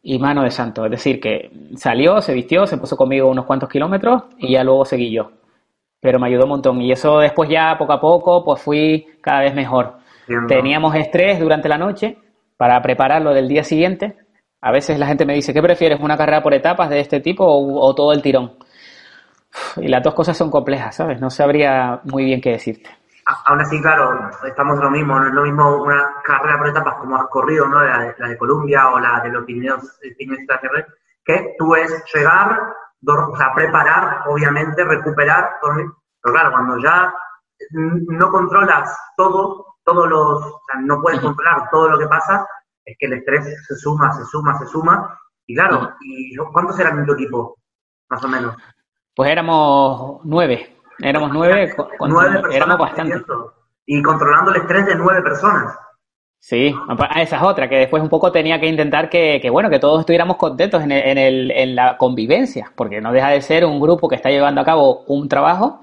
[0.05, 3.69] Y mano de santo, es decir, que salió, se vistió, se puso conmigo unos cuantos
[3.69, 5.31] kilómetros y ya luego seguí yo.
[6.03, 6.83] Pero me ayudó un montón.
[6.83, 9.99] Y eso después ya poco a poco, pues fui cada vez mejor.
[10.49, 12.19] Teníamos estrés durante la noche
[12.57, 14.17] para prepararlo del día siguiente.
[14.61, 16.01] A veces la gente me dice, ¿qué prefieres?
[16.01, 18.53] ¿Una carrera por etapas de este tipo o, o todo el tirón?
[19.55, 21.21] Uf, Y las dos cosas son complejas, ¿sabes?
[21.21, 22.91] No sabría muy bien qué decirte.
[23.47, 27.17] Aún así, claro, estamos lo mismo, no es lo mismo una carrera por etapas como
[27.17, 27.81] has corrido, ¿no?
[27.81, 29.81] La de, la de Colombia o la de los Pirineos,
[31.25, 32.59] que tú es llegar,
[33.07, 35.51] o sea, preparar, obviamente, recuperar.
[35.61, 37.13] Pero claro, cuando ya
[37.71, 42.47] no controlas todo, todos los, o sea, no puedes controlar todo lo que pasa,
[42.85, 45.19] es que el estrés se suma, se suma, se suma.
[45.47, 47.57] Y claro, ¿y cuántos eran en tu equipo?
[48.09, 48.57] Más o menos.
[49.15, 50.79] Pues éramos nueve.
[50.99, 51.75] Éramos nueve.
[52.01, 52.55] nueve personas.
[52.55, 53.55] éramos compitiendo.
[53.87, 55.77] Y controlando el estrés de nueve personas.
[56.45, 59.71] Sí, ah, esa es otra, que después un poco tenía que intentar que, que, bueno,
[59.71, 63.41] que todos estuviéramos contentos en, el- en, el- en la convivencia, porque no deja de
[63.41, 65.83] ser un grupo que está llevando a cabo un trabajo.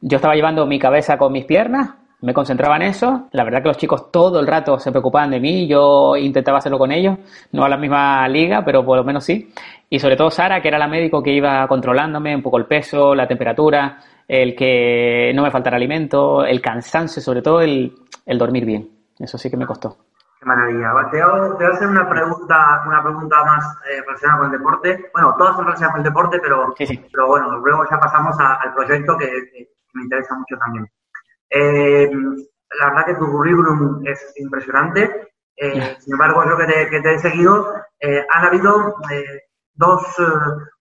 [0.00, 1.90] Yo estaba llevando mi cabeza con mis piernas,
[2.22, 3.28] me concentraba en eso.
[3.32, 6.78] La verdad que los chicos todo el rato se preocupaban de mí, yo intentaba hacerlo
[6.78, 7.18] con ellos,
[7.52, 9.52] no a la misma liga, pero por lo menos sí.
[9.90, 13.14] Y sobre todo Sara, que era la médico que iba controlándome un poco el peso,
[13.14, 17.92] la temperatura, el que no me faltara alimento, el cansancio, sobre todo el,
[18.26, 18.99] el dormir bien.
[19.20, 19.96] Eso sí que me costó.
[20.38, 20.92] Qué maravilla.
[21.10, 24.58] Te voy, te voy a hacer una pregunta, una pregunta más eh, relacionada con el
[24.58, 25.10] deporte.
[25.12, 27.06] Bueno, todas son relacionadas con el deporte, pero, Sí, sí.
[27.12, 30.90] pero bueno, luego ya pasamos a- al proyecto que, que me interesa mucho también.
[31.50, 32.10] Eh,
[32.78, 35.28] la verdad que tu currículum es impresionante.
[35.56, 37.74] Eh, sin embargo, yo que te, que te he seguido,
[38.30, 38.94] han habido
[39.74, 40.02] dos...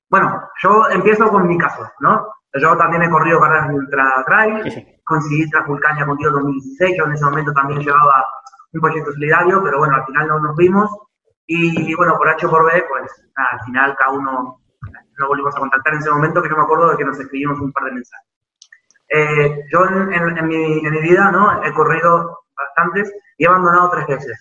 [0.10, 2.32] bueno, yo empiezo con mi caso, ¿no?
[2.54, 5.02] Yo también he corrido carreras de ultra trail, Sí, sí.
[5.04, 8.26] coincidí tras Vulcania contigo en 2016, yo en ese momento también llevaba
[8.74, 10.90] un proyecto solidario, pero bueno, al final no nos vimos
[11.46, 14.62] y, bueno, por H o por B, pues nada, al final cada uno
[15.18, 17.60] nos volvimos a contactar en ese momento que yo me acuerdo de que nos escribimos
[17.60, 18.28] un par de mensajes.
[19.10, 21.64] Eh, yo en, en- en mi, en mi vida ¿no?
[21.64, 24.40] he corrido bastantes y he abandonado tres veces.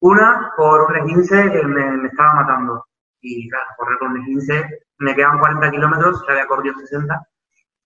[0.00, 2.84] Una por un esguince que me, me estaba matando.
[3.22, 7.20] Y claro, correr con un esguince, me quedaban 40 kilómetros, ya había corrido 60.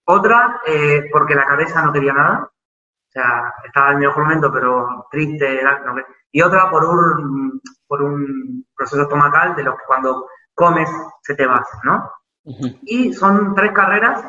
[0.07, 2.45] Otra eh, porque la cabeza no quería nada.
[2.45, 5.63] O sea, estaba en mi mejor momento, pero triste.
[5.63, 5.95] no
[6.33, 10.91] y otra por un, por un proceso estomacal de los que cuando comes
[11.23, 12.11] se te va, ¿no?
[12.43, 12.79] Ujú.
[12.83, 14.25] Y son tres carreras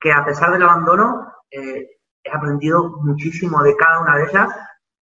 [0.00, 1.86] que a pesar del abandono eh,
[2.24, 4.48] he aprendido muchísimo de cada una de ellas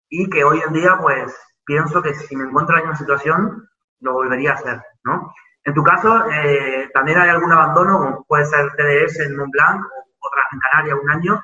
[0.09, 3.69] y que hoy en día pues pienso que si me encuentro en misma situación
[4.01, 5.35] lo volvería a hacer, ¿no?
[5.65, 9.85] En tu caso eh, también hay algún abandono, como puede ser TDS en Mont Blanc
[10.21, 11.43] otras en Canarias un año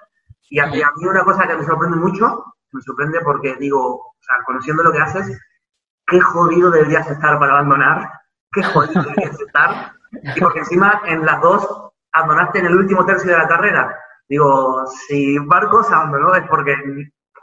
[0.51, 4.15] y a, a mí una cosa que me sorprende mucho, me sorprende porque digo, o
[4.21, 5.39] sea, conociendo lo que haces,
[6.07, 8.11] qué jodido deberías estar para abandonar,
[8.53, 11.67] qué jodido deberías estar y porque encima en las dos
[12.13, 13.97] abandonaste en el último tercio de la carrera.
[14.29, 16.75] Digo, si Barcos abandonó es porque,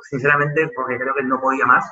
[0.09, 1.85] sinceramente, porque creo que no podía más.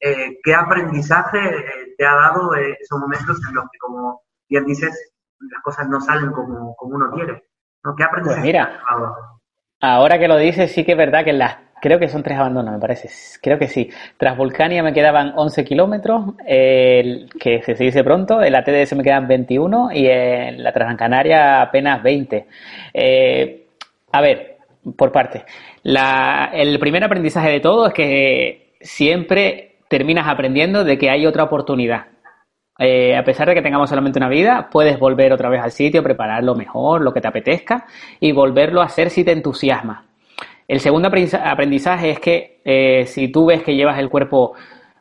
[0.00, 4.64] Eh, ¿Qué aprendizaje eh, te ha dado eh, esos momentos en los que, como bien
[4.64, 7.47] dices, las cosas no salen como, como uno quiere?
[7.88, 7.96] ¿No?
[7.96, 8.80] ¿Qué aprendizaje Pues mira.
[9.80, 12.74] Ahora que lo dices, sí que es verdad que las, creo que son tres abandonos,
[12.74, 13.08] me parece.
[13.40, 13.88] Creo que sí.
[14.16, 19.04] Tras Vulcania me quedaban 11 kilómetros, el- que se dice pronto, en la TDS me
[19.04, 22.46] quedan 21 y en la Transcanaria apenas 20.
[22.92, 23.66] Eh,
[24.10, 24.56] a ver,
[24.96, 25.44] por parte.
[25.84, 31.44] La- el primer aprendizaje de todo es que siempre terminas aprendiendo de que hay otra
[31.44, 32.06] oportunidad.
[32.78, 36.02] Eh, a pesar de que tengamos solamente una vida, puedes volver otra vez al sitio,
[36.02, 37.86] prepararlo mejor, lo que te apetezca
[38.20, 40.04] y volverlo a hacer si te entusiasma.
[40.68, 44.52] El segundo aprendiza- aprendizaje es que eh, si tú ves que llevas el cuerpo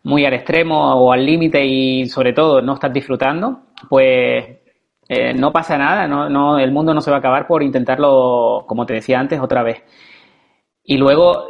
[0.04, 4.46] muy al extremo o al límite y sobre todo no estás disfrutando, pues
[5.10, 8.64] eh, no pasa nada, no, no, el mundo no se va a acabar por intentarlo,
[8.68, 9.84] como te decía antes, otra vez.
[10.90, 11.50] Y luego,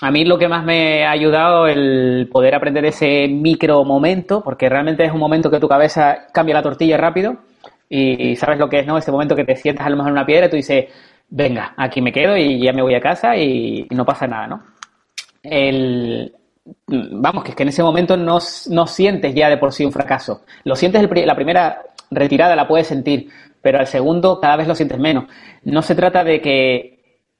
[0.00, 4.68] a mí lo que más me ha ayudado el poder aprender ese micro momento, porque
[4.68, 7.36] realmente es un momento que tu cabeza cambia la tortilla rápido
[7.88, 8.96] y sabes lo que es, ¿no?
[8.96, 10.84] Ese momento que te sientas a lo mejor en una piedra y tú dices,
[11.28, 14.62] venga, aquí me quedo y ya me voy a casa y, no pasa nada, ¿no?
[15.42, 16.32] El,
[16.86, 18.38] vamos, que es que en ese momento no,
[18.70, 20.42] no sientes ya de por sí un fracaso.
[20.62, 24.76] Lo sientes el la primera retirada, la puedes sentir, pero al segundo cada vez lo
[24.76, 25.24] sientes menos.
[25.64, 26.95] No se trata de que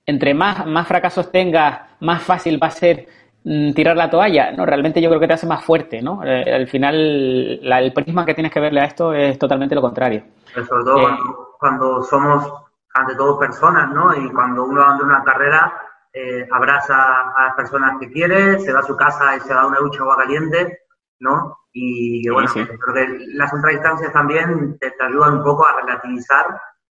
[0.06, 3.06] entre más, más fracasos tengas, más fácil va a ser
[3.44, 4.52] mm, tirar la toalla.
[4.52, 6.22] No, realmente yo creo que te hace más fuerte, ¿no?
[6.24, 9.80] Eh, al final, la- el prisma que tienes que verle a esto es totalmente lo
[9.82, 10.22] contrario.
[10.54, 11.18] Pero sobre todo Eh.
[11.58, 12.52] cuando, somos,
[12.94, 14.14] ante todo, personas, ¿no?
[14.14, 15.72] Y cuando uno abandona una carrera,
[16.12, 16.94] eh, abraza
[17.36, 20.00] a las personas que quiere, se va a su casa y se da una ducha
[20.02, 20.78] agua caliente,
[21.20, 21.58] ¿no?
[21.72, 22.64] Y bueno, sí.
[22.64, 26.46] creo que las ultradistancias también te, te ayudan un poco a relativizar,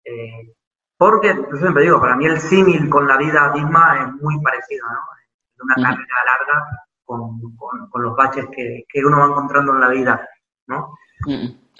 [0.06, 0.54] eh,
[0.99, 4.85] porque, yo siempre digo, para mí el símil con la vida misma es muy parecido,
[4.89, 4.99] ¿no?
[5.63, 5.83] Una Ujú.
[5.83, 6.67] carrera larga
[7.05, 10.27] con, con- con los baches que, que uno va encontrando en la vida,
[10.67, 10.93] ¿no?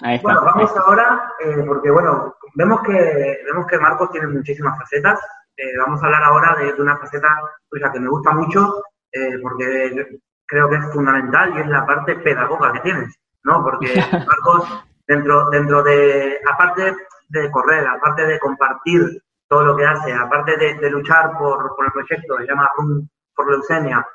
[0.02, 0.22] Ahí está.
[0.22, 0.80] Bueno, ahí vamos está.
[0.80, 5.20] ahora, eh, porque bueno, vemos que, vemos que Marcos tiene muchísimas facetas.
[5.56, 7.28] Eh, vamos a hablar ahora de, de una faceta
[7.68, 12.16] tuya que me gusta mucho, eh, porque creo que es fundamental y es la parte
[12.16, 13.62] pedagoga que tienes, ¿no?
[13.62, 13.94] Porque
[14.26, 16.94] Marcos dentro, dentro de, aparte
[17.28, 21.90] de correr, aparte de compartir todo lo que hace, aparte de, luchar por, por, el
[21.90, 24.06] proyecto, se llama Run por Leucemia,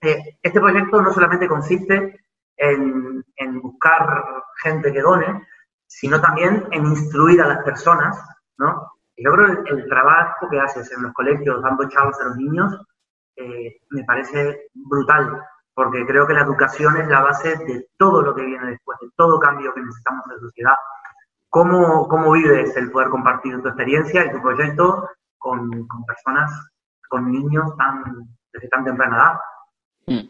[0.00, 2.20] eh, este proyecto no solamente consiste
[2.56, 4.22] en, en, buscar
[4.62, 5.48] gente que done,
[5.86, 8.16] sino también en instruir a las personas,
[8.58, 8.92] ¿no?
[9.16, 12.80] yo creo que el, trabajo que haces en los colegios dando charlas a los niños
[13.34, 15.42] eh, me parece brutal,
[15.80, 19.08] porque creo que la educación es la base de todo lo que viene después, de
[19.16, 20.74] todo cambio que necesitamos en la sociedad.
[21.48, 26.50] ¿Cómo, cómo vives el poder compartir tu experiencia y tu proyecto con, con personas,
[27.08, 28.04] con niños tan,
[28.52, 29.40] desde tan temprana
[30.06, 30.18] edad?
[30.18, 30.28] Mm.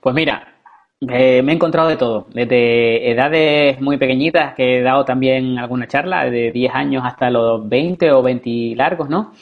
[0.00, 0.54] Pues mira,
[0.98, 6.24] me he encontrado de todo, desde edades muy pequeñitas, que he dado también alguna charla,
[6.24, 9.34] de 10 años hasta los 20 o 20 largos, ¿no?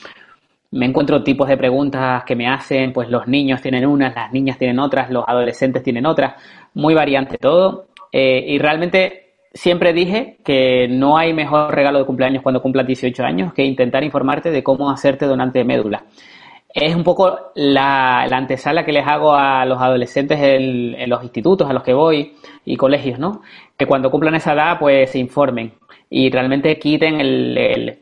[0.70, 4.58] Me encuentro tipos de preguntas que me hacen, pues los niños tienen unas, las niñas
[4.58, 6.34] tienen otras, los adolescentes tienen otras,
[6.74, 7.88] muy variante todo.
[8.12, 13.24] Eh, y realmente siempre dije que no hay mejor regalo de cumpleaños cuando cumplas 18
[13.24, 16.04] años que intentar informarte de cómo hacerte donante de médula
[16.74, 21.72] es un poco la, antesala que les hago a los adolescentes en, los institutos a
[21.72, 23.42] los que voy y colegios, ¿no?
[23.76, 25.72] Que cuando cumplan esa edad, pues se informen
[26.10, 27.98] y realmente quiten el,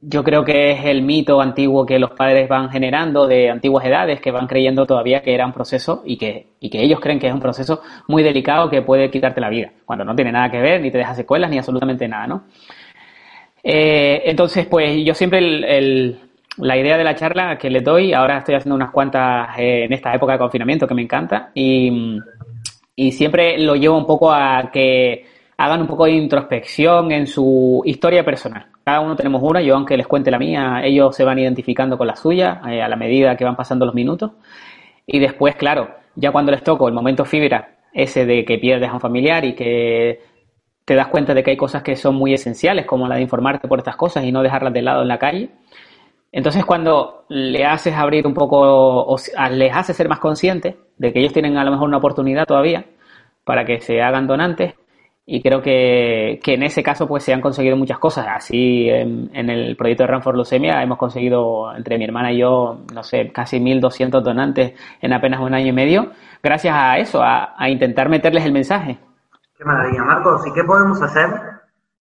[0.00, 4.20] yo creo que es el mito antiguo que los padres van generando de antiguas edades
[4.20, 7.28] que van creyendo todavía que era un proceso y que, y que ellos creen que
[7.28, 10.60] es un proceso muy delicado que puede quitarte la vida, cuando no tiene nada que
[10.60, 12.44] ver, ni te deja secuelas, ni absolutamente nada, ¿no?
[13.68, 16.20] Eh, entonces, pues yo siempre el,
[16.58, 19.92] la idea de la charla que les doy, ahora estoy haciendo unas cuantas eh, en
[19.92, 22.20] esta época de confinamiento que me encanta y,
[23.10, 28.24] siempre lo llevo un poco a que hagan un poco de introspección en su historia
[28.24, 28.66] personal.
[28.84, 32.06] Cada uno tenemos una, yo aunque les cuente la mía, ellos se van identificando con
[32.06, 34.32] la suya eh, a la medida que van pasando los minutos.
[35.06, 38.94] Y después, claro, ya cuando les toco el momento fibra, ese de que pierdes a
[38.94, 40.20] un familiar y que
[40.84, 43.66] te das cuenta de que hay cosas que son muy esenciales, como la de informarte
[43.66, 45.50] por estas cosas y no dejarlas de lado en la calle,
[46.36, 49.16] entonces, cuando le haces abrir un poco, o
[49.52, 52.84] les haces ser más conscientes de que ellos tienen a lo mejor una oportunidad todavía
[53.44, 54.74] para que se hagan donantes,
[55.28, 58.26] y creo que, en ese caso pues se han conseguido muchas cosas.
[58.28, 62.78] Así en, el proyecto de Run for Leucemia hemos conseguido entre mi hermana y yo,
[62.94, 66.12] no sé, casi 1.200 donantes en apenas un año y medio,
[66.42, 68.98] gracias a eso, a, intentar meterles el mensaje.
[69.58, 70.46] Qué maravilla, Marcos.
[70.46, 71.28] ¿Y qué podemos hacer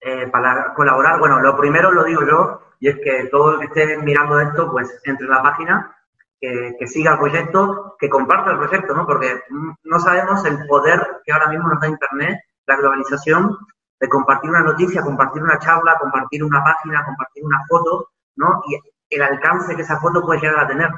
[0.02, 1.20] eh, para colaborar?
[1.20, 4.70] Bueno, lo primero lo digo yo, y es que todo el que esté mirando esto,
[4.72, 5.96] pues entre en la página,
[6.40, 9.08] que, siga el proyecto, que comparta el proyecto, ¿no?
[9.08, 9.42] Porque
[9.84, 13.58] no sabemos el poder que ahora mismo nos da Internet, la globalización,
[13.99, 18.62] de compartir una noticia, compartir una charla, compartir una página, compartir una foto, ¿no?
[18.67, 20.89] Y el alcance que esa foto puede llegar a tener.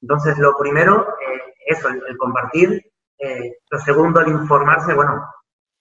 [0.00, 2.84] Entonces, lo primero, eh, eso, el, compartir.
[3.18, 4.94] Eh, lo segundo, el informarse.
[4.94, 5.24] Bueno,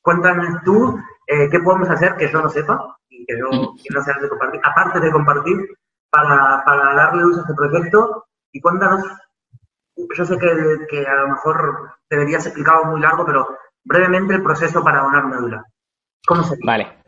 [0.02, 5.00] cuéntame tú eh, qué podemos hacer que yo no sepa que no, de compartir, aparte
[5.00, 5.78] de compartir,
[6.10, 8.26] para, para darle uso a este proyecto.
[8.52, 9.04] Y cuéntanos,
[9.96, 13.48] yo sé que, que a lo mejor deberías explicarlo muy largo, pero
[13.84, 15.64] brevemente el proceso para donar médula.
[16.26, 17.02] ¿Cómo se Vale.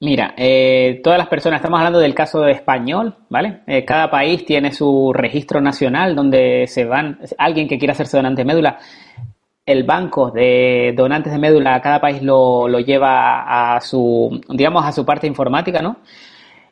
[0.00, 3.62] Mira, eh, todas las personas, estamos hablando del caso de español, ¿vale?
[3.66, 8.42] Eh, cada país tiene su registro nacional donde se van, alguien que quiera hacerse donante
[8.42, 8.78] de médula,
[9.64, 15.06] el banco de donantes de médula, cada país lo, lleva a su, digamos, a su
[15.06, 16.00] parte informática, ¿no?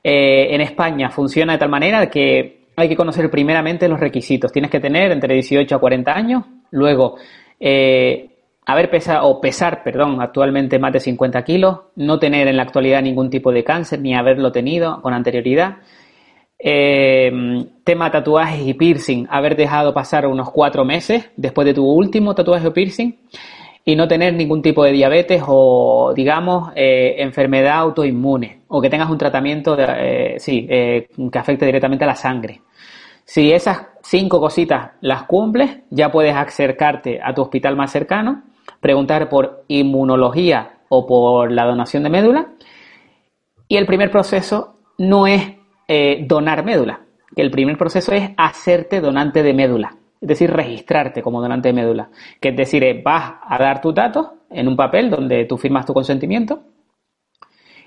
[0.04, 4.52] Eh, en España funciona de tal manera que hay que conocer primeramente los requisitos.
[4.52, 7.16] Tienes que tener entre 18 a 40 años, luego
[8.66, 13.03] haber pesado, o pesar, perdón, actualmente más de 50 kilos, no tener en la actualidad
[13.03, 15.79] ningún tipo de cáncer ni haberlo tenido con anterioridad,
[16.59, 17.33] eh,
[17.85, 22.68] tema tatuajes y piercing, haber dejado pasar unos cuatro meses después de tu último tatuaje
[22.68, 23.16] o piercing
[23.85, 29.11] y no tener ningún tipo de diabetes o, digamos, eh, enfermedad autoinmune o que tengas
[29.11, 32.61] un tratamiento eh, sí, eh, que afecte directamente a la sangre.
[33.25, 38.42] Si esas cinco cositas las cumples, ya puedes acercarte a tu hospital más cercano,
[38.81, 42.48] preguntar por inmunología o por la donación de médula
[43.68, 45.42] y el primer proceso no es
[45.88, 47.01] eh, donar médula.
[47.35, 52.11] El primer proceso es hacerte donante de médula, es decir, registrarte como donante de médula.
[52.40, 55.87] Que es decir, eh, vas a dar tus datos en un papel donde tú firmas
[55.87, 56.61] tu consentimiento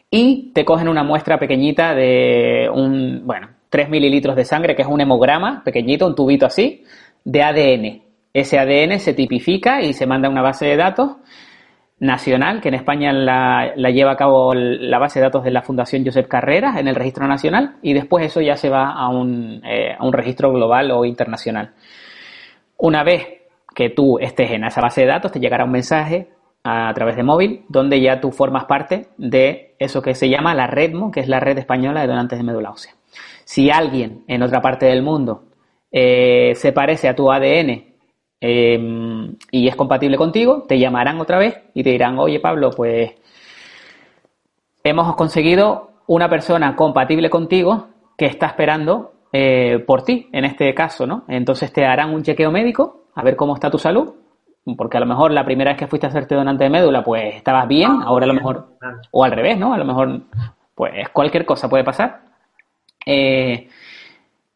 [0.09, 4.87] y te cogen una muestra pequeñita de un, bueno, 3 mililitros de sangre, que es
[4.87, 6.83] un hemograma pequeñito, un tubito así,
[7.23, 8.01] de ADN.
[8.35, 11.15] Ese ADN se tipifica y se manda a una base de datos
[11.99, 16.03] nacional, que en España la, lleva a cabo la base de datos de la Fundación
[16.03, 19.95] Josep Carreras en el registro nacional y después eso ya se va a un, eh,
[19.97, 21.75] a un registro global o internacional.
[22.77, 23.25] Una vez
[23.73, 26.27] que tú estés en esa base de datos, te llegará un mensaje
[26.65, 30.67] a través de móvil, donde ya tú formas parte de eso que se llama la
[30.67, 32.95] REDMO, que es la Red Española de Donantes de Médula Ósea.
[33.45, 35.45] Si alguien en otra parte del mundo
[35.89, 37.94] eh, se parece a tu ADN
[38.47, 38.79] eh,
[39.49, 43.11] y es compatible contigo, te llamarán otra vez y te dirán, oye Pablo, pues
[44.83, 51.07] hemos conseguido una persona compatible contigo que está esperando eh, por ti, en este caso,
[51.07, 51.23] ¿no?
[51.27, 54.13] Entonces te harán un chequeo médico a ver cómo está tu salud,
[54.77, 57.33] porque a lo mejor la primera vez que fuiste a hacerte donante de médula, pues
[57.33, 58.77] estabas bien, ahora a lo mejor,
[59.09, 59.73] o al revés, ¿no?
[59.73, 60.21] A lo mejor,
[60.75, 62.21] pues cualquier cosa puede pasar.
[63.07, 63.67] Eh,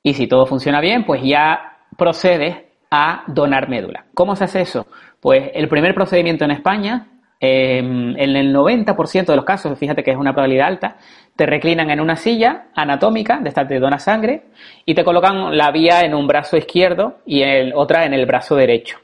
[0.04, 4.06] y si todo funciona bien, pues ya procedes a donar médula.
[4.14, 4.88] ¿Cómo se hace eso?
[5.20, 7.08] Pues el primer procedimiento en España,
[7.40, 10.98] em, en el 90% de los casos, fíjate que es una probabilidad alta,
[11.36, 14.44] te reclinan en una silla anatómica, de esta te dona sangre,
[14.86, 18.56] y te colocan la vía en un brazo izquierdo y el, otra en el brazo
[18.56, 18.98] derecho.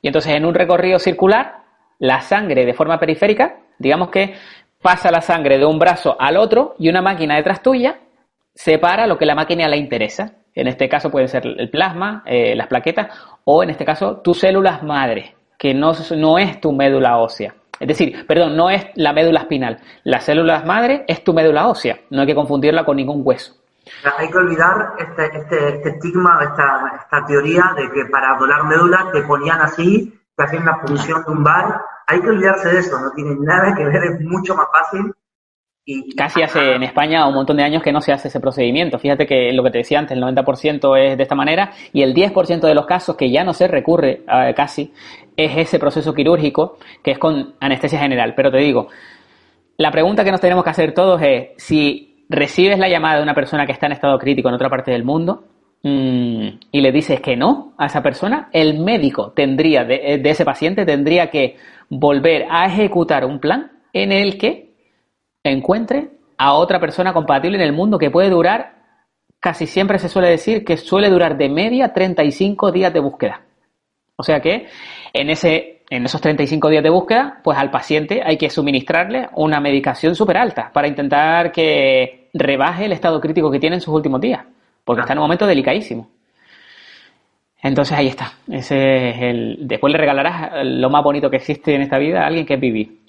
[0.00, 1.62] Y entonces en un recorrido circular,
[1.98, 4.34] la sangre de forma periférica, digamos que
[4.80, 7.98] pasa la sangre de un brazo al otro y una máquina detrás tuya
[8.54, 10.32] separa lo que la máquina le interesa.
[10.54, 13.08] En este caso puede ser el plasma, eh, las plaquetas
[13.44, 17.54] o en este caso tus células madre, que no, no es tu médula ósea.
[17.78, 19.80] Es decir, perdón, no es la médula espinal.
[20.04, 21.98] Las células madre es tu médula ósea.
[22.10, 23.54] No hay que confundirla con ningún hueso.
[24.18, 29.08] Hay que olvidar este, este, este estigma, esta, esta, teoría de que para donar médula
[29.12, 31.82] te ponían así, te hacían una punción lumbar.
[32.06, 35.12] Hay que olvidarse de eso, no tiene nada que ver, es mucho más fácil
[36.16, 39.00] Casi hace en España un montón de años que no se hace ese procedimiento.
[39.00, 42.14] Fíjate que lo que te decía antes, el 90% es de esta manera y el
[42.14, 44.22] 10% de los casos que ya no se recurre
[44.54, 44.92] casi
[45.36, 48.34] es ese proceso quirúrgico que es con anestesia general.
[48.36, 48.88] Pero te digo,
[49.76, 53.34] la pregunta que nos tenemos que hacer todos es si recibes la llamada de una
[53.34, 55.42] persona que está en estado crítico en otra parte del mundo
[55.82, 60.86] mm, y le dices que no a esa persona, el médico tendría, de ese paciente,
[60.86, 61.56] tendría que
[61.88, 64.71] volver a ejecutar un plan en el que
[65.50, 68.74] encuentre a otra persona compatible en el mundo que puede durar,
[69.40, 73.42] casi siempre se suele decir que suele durar de media 35 días de búsqueda.
[74.16, 74.66] O sea que
[75.12, 79.60] en, ese, en esos 35 días de búsqueda, pues al paciente hay que suministrarle una
[79.60, 84.20] medicación súper alta para intentar que rebaje el estado crítico que tiene en sus últimos
[84.20, 84.44] días,
[84.84, 86.08] porque está en un momento delicadísimo.
[87.62, 88.32] Entonces ahí está.
[88.50, 89.58] Ese es el.
[89.60, 92.60] Después le regalarás lo más bonito que existe en esta vida a alguien que es
[92.60, 93.01] vivir.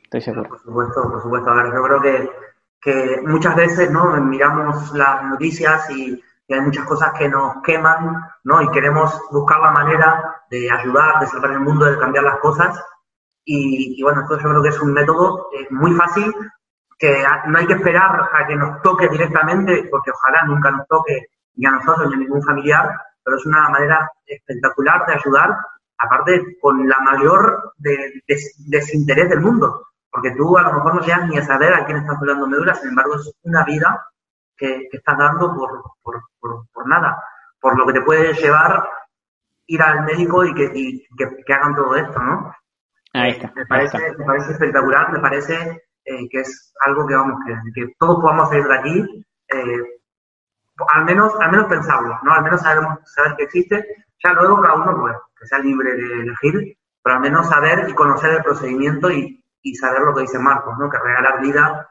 [0.48, 1.50] Por supuesto, por supuesto.
[1.50, 2.32] A ver, yo creo que,
[2.82, 4.16] que muchas veces ¿no?
[4.22, 8.62] miramos las noticias y, hay muchas cosas que nos queman, ¿no?
[8.62, 12.80] Y queremos buscar la manera de ayudar, de salvar el mundo, de cambiar las cosas.
[13.44, 16.32] Y, bueno, esto yo creo que es un método muy fácil,
[17.00, 21.28] que no hay que esperar a que nos toque directamente, porque ojalá nunca nos toque
[21.56, 22.92] ni a nosotros ni a ningún familiar,
[23.24, 25.58] pero es una manera espectacular de ayudar,
[25.98, 29.82] aparte con la mayor desinterés del mundo.
[30.14, 32.76] Porque tú a lo mejor no llegas ni a saber a quién estás hablando médula,
[32.76, 34.06] sin embargo es una vida
[34.56, 37.18] que, estás dando por, nada,
[37.60, 38.88] por lo que te puede llevar
[39.66, 40.72] ir al médico y que,
[41.18, 42.54] que, hagan todo esto, ¿no?
[43.14, 43.52] Ahí está.
[43.56, 47.40] Me parece, Me parece espectacular, me parece eh, que es algo que vamos,
[47.74, 50.00] que, todos podamos salir de aquí, eh,
[50.94, 52.34] al menos, al menos pensarlo, ¿no?
[52.34, 56.22] Al menos saber, saber que existe, ya luego cada uno pues, que sea libre de
[56.22, 60.38] elegir, pero al menos saber y conocer el procedimiento y, y saber lo que dice
[60.38, 60.90] Marcos, ¿no?
[60.90, 61.90] Que regalar vida,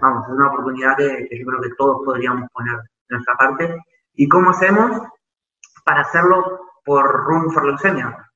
[0.00, 3.76] vamos, es una oportunidad que, yo creo que todos podríamos poner de nuestra parte.
[4.14, 5.02] ¿Y cómo hacemos
[5.84, 8.30] para hacerlo por Room for Leucemia?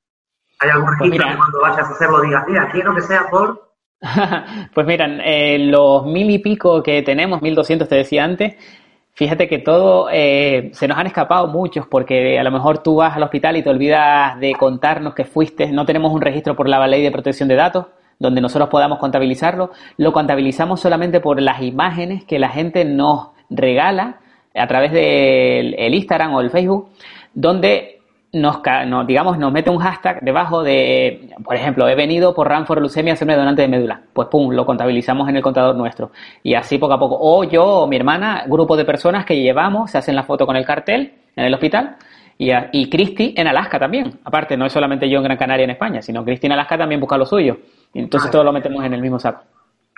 [0.61, 3.69] ¿Hay algún pues registro que cuando vayas a hacerlo digas, mira, quiero que sea por...
[4.75, 8.57] pues miran, eh, los mil y pico que tenemos, mil doscientos te decía antes,
[9.19, 13.17] Fíjate que todo eh, se nos han escapado muchos porque a lo mejor tú vas
[13.17, 15.73] al hospital y te olvidas de contarnos que fuiste.
[15.73, 17.87] No tenemos un registro por la ley de protección de datos
[18.19, 24.21] donde nosotros podamos contabilizarlo, lo contabilizamos solamente por las imágenes que la gente nos regala
[24.55, 26.89] a través del Instagram o el Facebook,
[27.35, 27.99] donde
[28.33, 28.61] nos,
[29.07, 33.15] digamos, nos mete un hashtag debajo de, por ejemplo, he venido por Ranford Leucemia a
[33.15, 34.03] hacerme donante de médula.
[34.13, 36.11] Pues pum, lo contabilizamos en el contador nuestro.
[36.43, 37.17] Y así poco a poco.
[37.19, 40.57] O yo o mi hermana, grupo de personas que llevamos, se hacen la foto con
[40.57, 41.97] el cartel en el hospital.
[42.37, 44.21] Y, y Cristi en Alaska también.
[44.25, 47.01] Aparte, no es solamente yo en Gran Canaria en España, sino Cristi en Alaska también
[47.01, 47.57] busca lo suyo.
[47.95, 49.43] Entonces todo lo metemos en el mismo saco.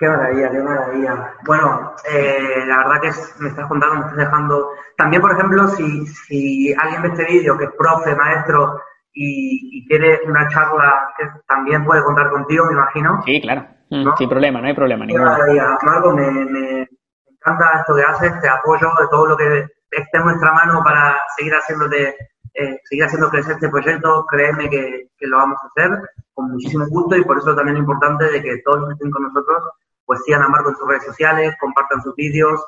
[0.01, 1.35] Qué maravilla, qué maravilla.
[1.45, 3.11] Bueno, eh, la verdad que
[3.41, 4.71] me estás contando, me estás dejando.
[4.97, 8.81] También, por ejemplo, si, si alguien ve este vídeo que es profe, maestro
[9.13, 13.21] y, quiere una charla, que también puede contar contigo, me imagino.
[13.27, 13.67] Sí, claro.
[13.91, 15.07] Mm, sin problema, no hay problema.
[15.07, 15.77] Qué maravilla.
[15.83, 16.89] Marco, me, me,
[17.29, 21.19] encanta esto que haces, te apoyo de todo lo que esté en nuestra mano para
[21.37, 22.17] seguir haciéndote
[22.55, 25.99] eh, seguir haciendo crecer este proyecto, créeme que, que, lo vamos a hacer
[26.35, 29.11] con muchísimo gusto y por eso también es importante de que todos los que estén
[29.11, 29.63] con nosotros
[30.05, 32.61] pues sigan a Marco en sus redes sociales, compartan sus vídeos,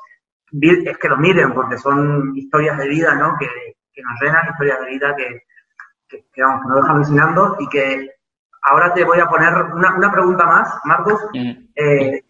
[0.61, 3.37] es que los miren porque son historias de vida, ¿no?
[3.37, 3.49] Que,
[3.93, 5.43] que nos llenan, historias de vida que,
[6.33, 8.11] que, vamos, nos dejan alucinando y que
[8.63, 11.21] ahora te voy a poner una, una pregunta más, Marcos.
[11.75, 12.23] Eh,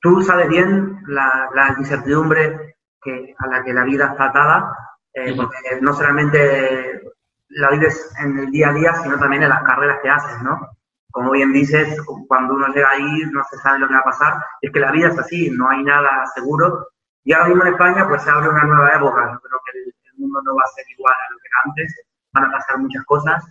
[0.00, 4.72] tú sabes bien la, la incertidumbre que, a la que la vida está atada,
[5.14, 7.02] eh, porque no solamente
[7.50, 10.70] la vives en el día a día, sino también en las carreras que haces, ¿no?
[11.10, 14.34] Como bien dices, cuando uno llega ahí no se sabe lo que va a pasar.
[14.60, 16.88] Es que la vida es así, no hay nada seguro.
[17.24, 19.32] Y ahora mismo en España pues se abre una nueva época.
[19.32, 22.02] Yo creo que el, mundo no va a ser igual a lo que era antes.
[22.32, 23.44] Van a pasar muchas cosas.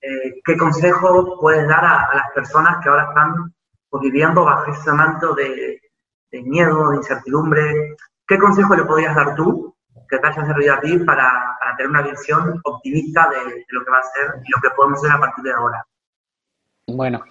[0.00, 3.54] Eh, ¿Qué consejo puedes dar a, las personas que ahora están
[3.88, 5.80] pues, viviendo bajo ese manto de,
[6.30, 7.96] de miedo, de incertidumbre?
[8.26, 9.74] ¿Qué consejo le podrías dar tú
[10.08, 13.84] que te haya servido a ti para, para tener una visión optimista de, de, lo
[13.84, 15.84] que va a ser y lo que podemos hacer a partir de ahora?
[16.86, 17.22] Bueno,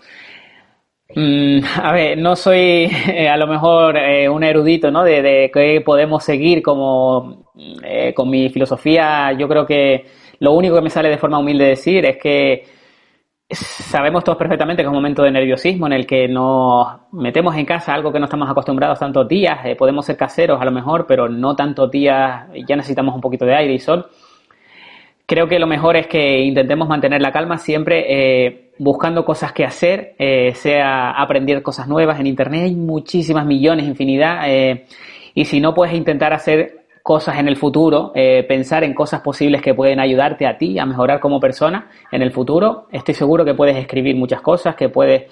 [1.15, 5.03] mm, a ver, no soy eh, a lo mejor eh, un erudito, ¿no?
[5.03, 7.51] De, de que podemos seguir como
[7.83, 9.31] eh, con mi filosofía.
[9.33, 10.05] Yo creo que
[10.39, 12.76] lo único que me sale de forma humilde decir es que
[13.55, 17.65] sabemos todos perfectamente que es un momento de nerviosismo en el que nos metemos en
[17.65, 19.59] casa algo que no estamos acostumbrados tantos días.
[19.65, 22.47] Eh, podemos ser caseros a lo mejor, pero no tantos días.
[22.67, 24.07] Ya necesitamos un poquito de aire y sol.
[25.25, 29.65] Creo que lo mejor es que intentemos mantener la calma siempre eh, buscando cosas que
[29.65, 32.19] hacer, eh, sea aprender cosas nuevas.
[32.19, 34.45] En Internet hay muchísimas millones, infinidad.
[35.33, 36.76] Y si no, puedes intentar hacer
[37.07, 40.85] cosas en el futuro, eh, pensar en cosas posibles que pueden ayudarte a ti a
[40.85, 42.87] mejorar como persona en el futuro.
[42.91, 45.31] Estoy seguro que puedes escribir muchas cosas, que puedes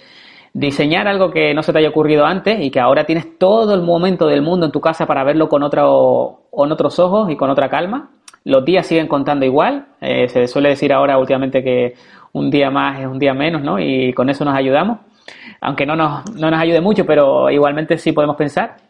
[0.54, 3.82] diseñar algo que no se te haya ocurrido antes y que ahora tienes todo el
[3.82, 7.50] momento del mundo en tu casa para verlo con, otro, con otros ojos y con
[7.50, 8.10] otra calma.
[8.46, 9.88] Los días siguen contando igual.
[10.00, 11.96] Eh, se suele decir ahora últimamente que
[12.32, 13.80] un día más es un día menos, ¿no?
[13.82, 15.00] Y con eso nos ayudamos.
[15.60, 18.85] Aunque no nos, no nos ayude mucho, pero igualmente sí podemos pensar.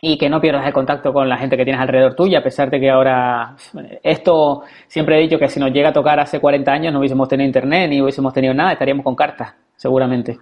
[0.00, 2.70] Y que no pierdas el contacto con la gente que tienes alrededor tuya, a pesar
[2.70, 3.56] de que ahora.
[4.02, 7.28] Esto siempre he dicho que si nos llega a tocar hace 40 años no hubiésemos
[7.28, 10.38] tenido internet ni hubiésemos tenido nada, estaríamos con cartas, seguramente.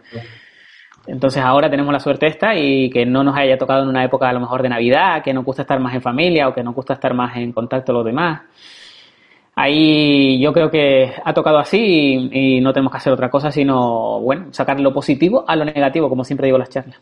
[1.06, 4.28] Entonces ahora tenemos la suerte esta y que no nos haya tocado en una época
[4.28, 6.74] a lo mejor de Navidad, que nos gusta estar más en familia o que nos
[6.74, 8.42] gusta estar más en contacto con los demás.
[9.56, 14.20] Ahí yo creo que ha tocado así y, no tenemos que hacer otra cosa sino,
[14.20, 17.00] bueno, sacar lo positivo a lo negativo, como siempre digo las charlas.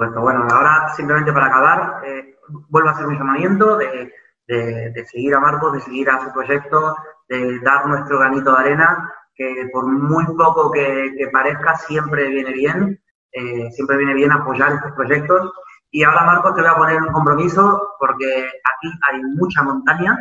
[0.00, 0.22] Supuesto.
[0.22, 2.34] Bueno, ahora simplemente para acabar, eh,
[2.70, 4.10] vuelvo a hacer un llamamiento de,
[4.48, 6.96] de, de seguir a Marcos, de seguir a su proyecto,
[7.28, 12.52] de dar nuestro granito de arena que por muy poco que, que parezca, siempre viene
[12.52, 12.98] bien,
[13.32, 15.52] eh, siempre viene bien apoyar estos proyectos.
[15.90, 20.16] Y ahora, Marcos, te voy a poner un compromiso, porque aquí hay mucha montaña,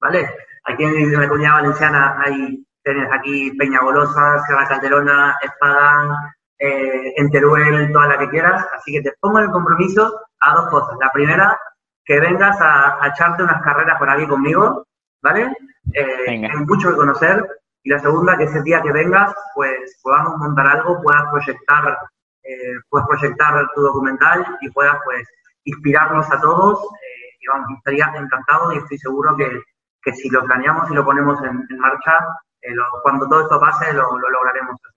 [0.00, 0.30] ¿vale?
[0.66, 6.10] Aquí en la comunidad valenciana hay, tienes aquí Peña Golosa, Sierra Calderona, Espadán,
[6.58, 8.66] eh, en Teruel, toda la que quieras.
[8.74, 10.96] Así que te pongo el compromiso a dos cosas.
[11.00, 11.58] La primera,
[12.04, 14.86] que vengas a, a echarte unas carreras por aquí conmigo,
[15.22, 15.52] ¿vale?
[15.92, 17.44] Eh, hay mucho que conocer,
[17.82, 21.96] y la segunda, que ese día que vengas, pues podamos montar algo, puedas proyectar,
[22.42, 25.28] eh, puedas proyectar tu documental y puedas pues
[25.64, 26.82] inspirarnos a todos.
[26.82, 29.62] Eh, y vamos, estaría encantado y estoy seguro que,
[30.02, 32.12] que si lo planeamos y lo ponemos en, en marcha,
[32.60, 34.95] eh, lo, cuando todo esto pase, lo, lo, lograremos hacer.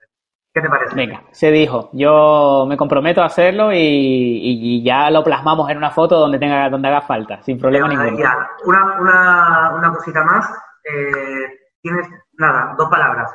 [0.60, 0.94] ¿Qué te parece?
[0.94, 1.90] Venga, se dijo.
[1.94, 6.70] Yo me comprometo a hacerlo y, y ya lo plasmamos en una foto donde tenga
[6.70, 8.30] donde haga falta, sin problema ninguno.
[8.66, 10.52] Una, una, una cosita más.
[10.84, 11.48] Eh,
[11.82, 13.32] tienes nada, dos palabras.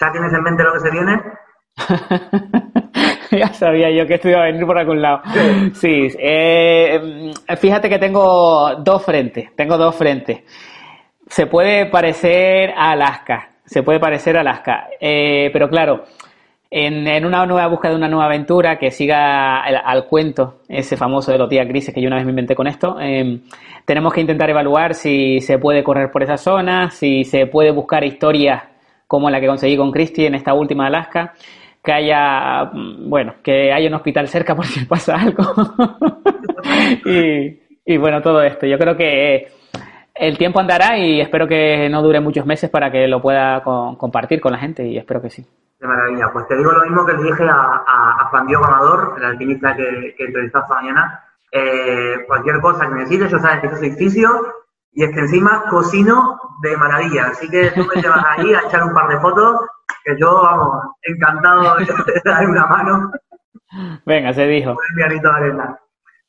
[0.00, 1.22] ¿Ya tienes en mente lo que se viene?
[3.30, 5.20] ya sabía yo que esto iba a venir por algún lado.
[5.74, 10.42] Sí, eh, fíjate que tengo dos frentes, tengo dos frentes.
[11.26, 16.04] Se puede parecer a Alaska, se puede parecer a Alaska, eh, pero claro,
[16.70, 21.38] en, una nueva búsqueda de una nueva aventura que siga al, cuento, ese famoso de
[21.38, 23.40] los días grises que yo una vez me inventé con esto, eh,
[23.84, 28.04] tenemos que intentar evaluar si se puede correr por esa zona, si se puede buscar
[28.04, 28.62] historias
[29.06, 31.34] como la que conseguí con Christy en esta última Alaska,
[31.84, 35.44] que haya, bueno, que haya un hospital cerca por si pasa algo.
[37.84, 38.66] y bueno, todo esto.
[38.66, 39.48] Yo creo que
[40.14, 43.96] el tiempo andará y espero que no dure muchos meses para que lo pueda con,
[43.96, 45.46] compartir con la gente y espero que sí.
[45.80, 46.30] De maravilla.
[46.32, 49.24] Pues te digo lo mismo que le dije a, a, a Juan Diego Amador, el
[49.24, 51.24] alpinista que, que entrevistaste esta mañana.
[51.50, 54.54] Eh, cualquier cosa que necesites, yo sabes que yo soy fisio
[54.92, 57.26] y es que encima cocino de maravilla.
[57.28, 59.60] Así que tú me llevas ahí a echar un par de fotos,
[60.04, 61.86] que yo, vamos, encantado de
[62.24, 63.12] dar una mano.
[64.06, 64.76] Venga, se dijo.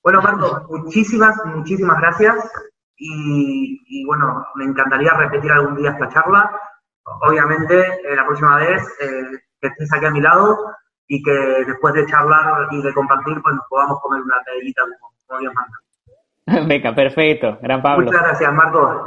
[0.02, 2.52] Bueno, Marco, muchísimas, muchísimas gracias.
[2.98, 6.52] Y, bueno, me encantaría repetir algún día esta charla.
[7.22, 10.58] Obviamente, eh, la próxima vez eh, que estés aquí a mi lado
[11.08, 11.32] y que
[11.66, 14.84] después de charlar y de compartir, pues nos podamos comer una pedita
[15.28, 15.78] como, Dios manda.
[16.68, 17.58] Venga, perfecto.
[17.62, 18.06] Gran Pablo.
[18.06, 19.06] Muchas gracias, Marco.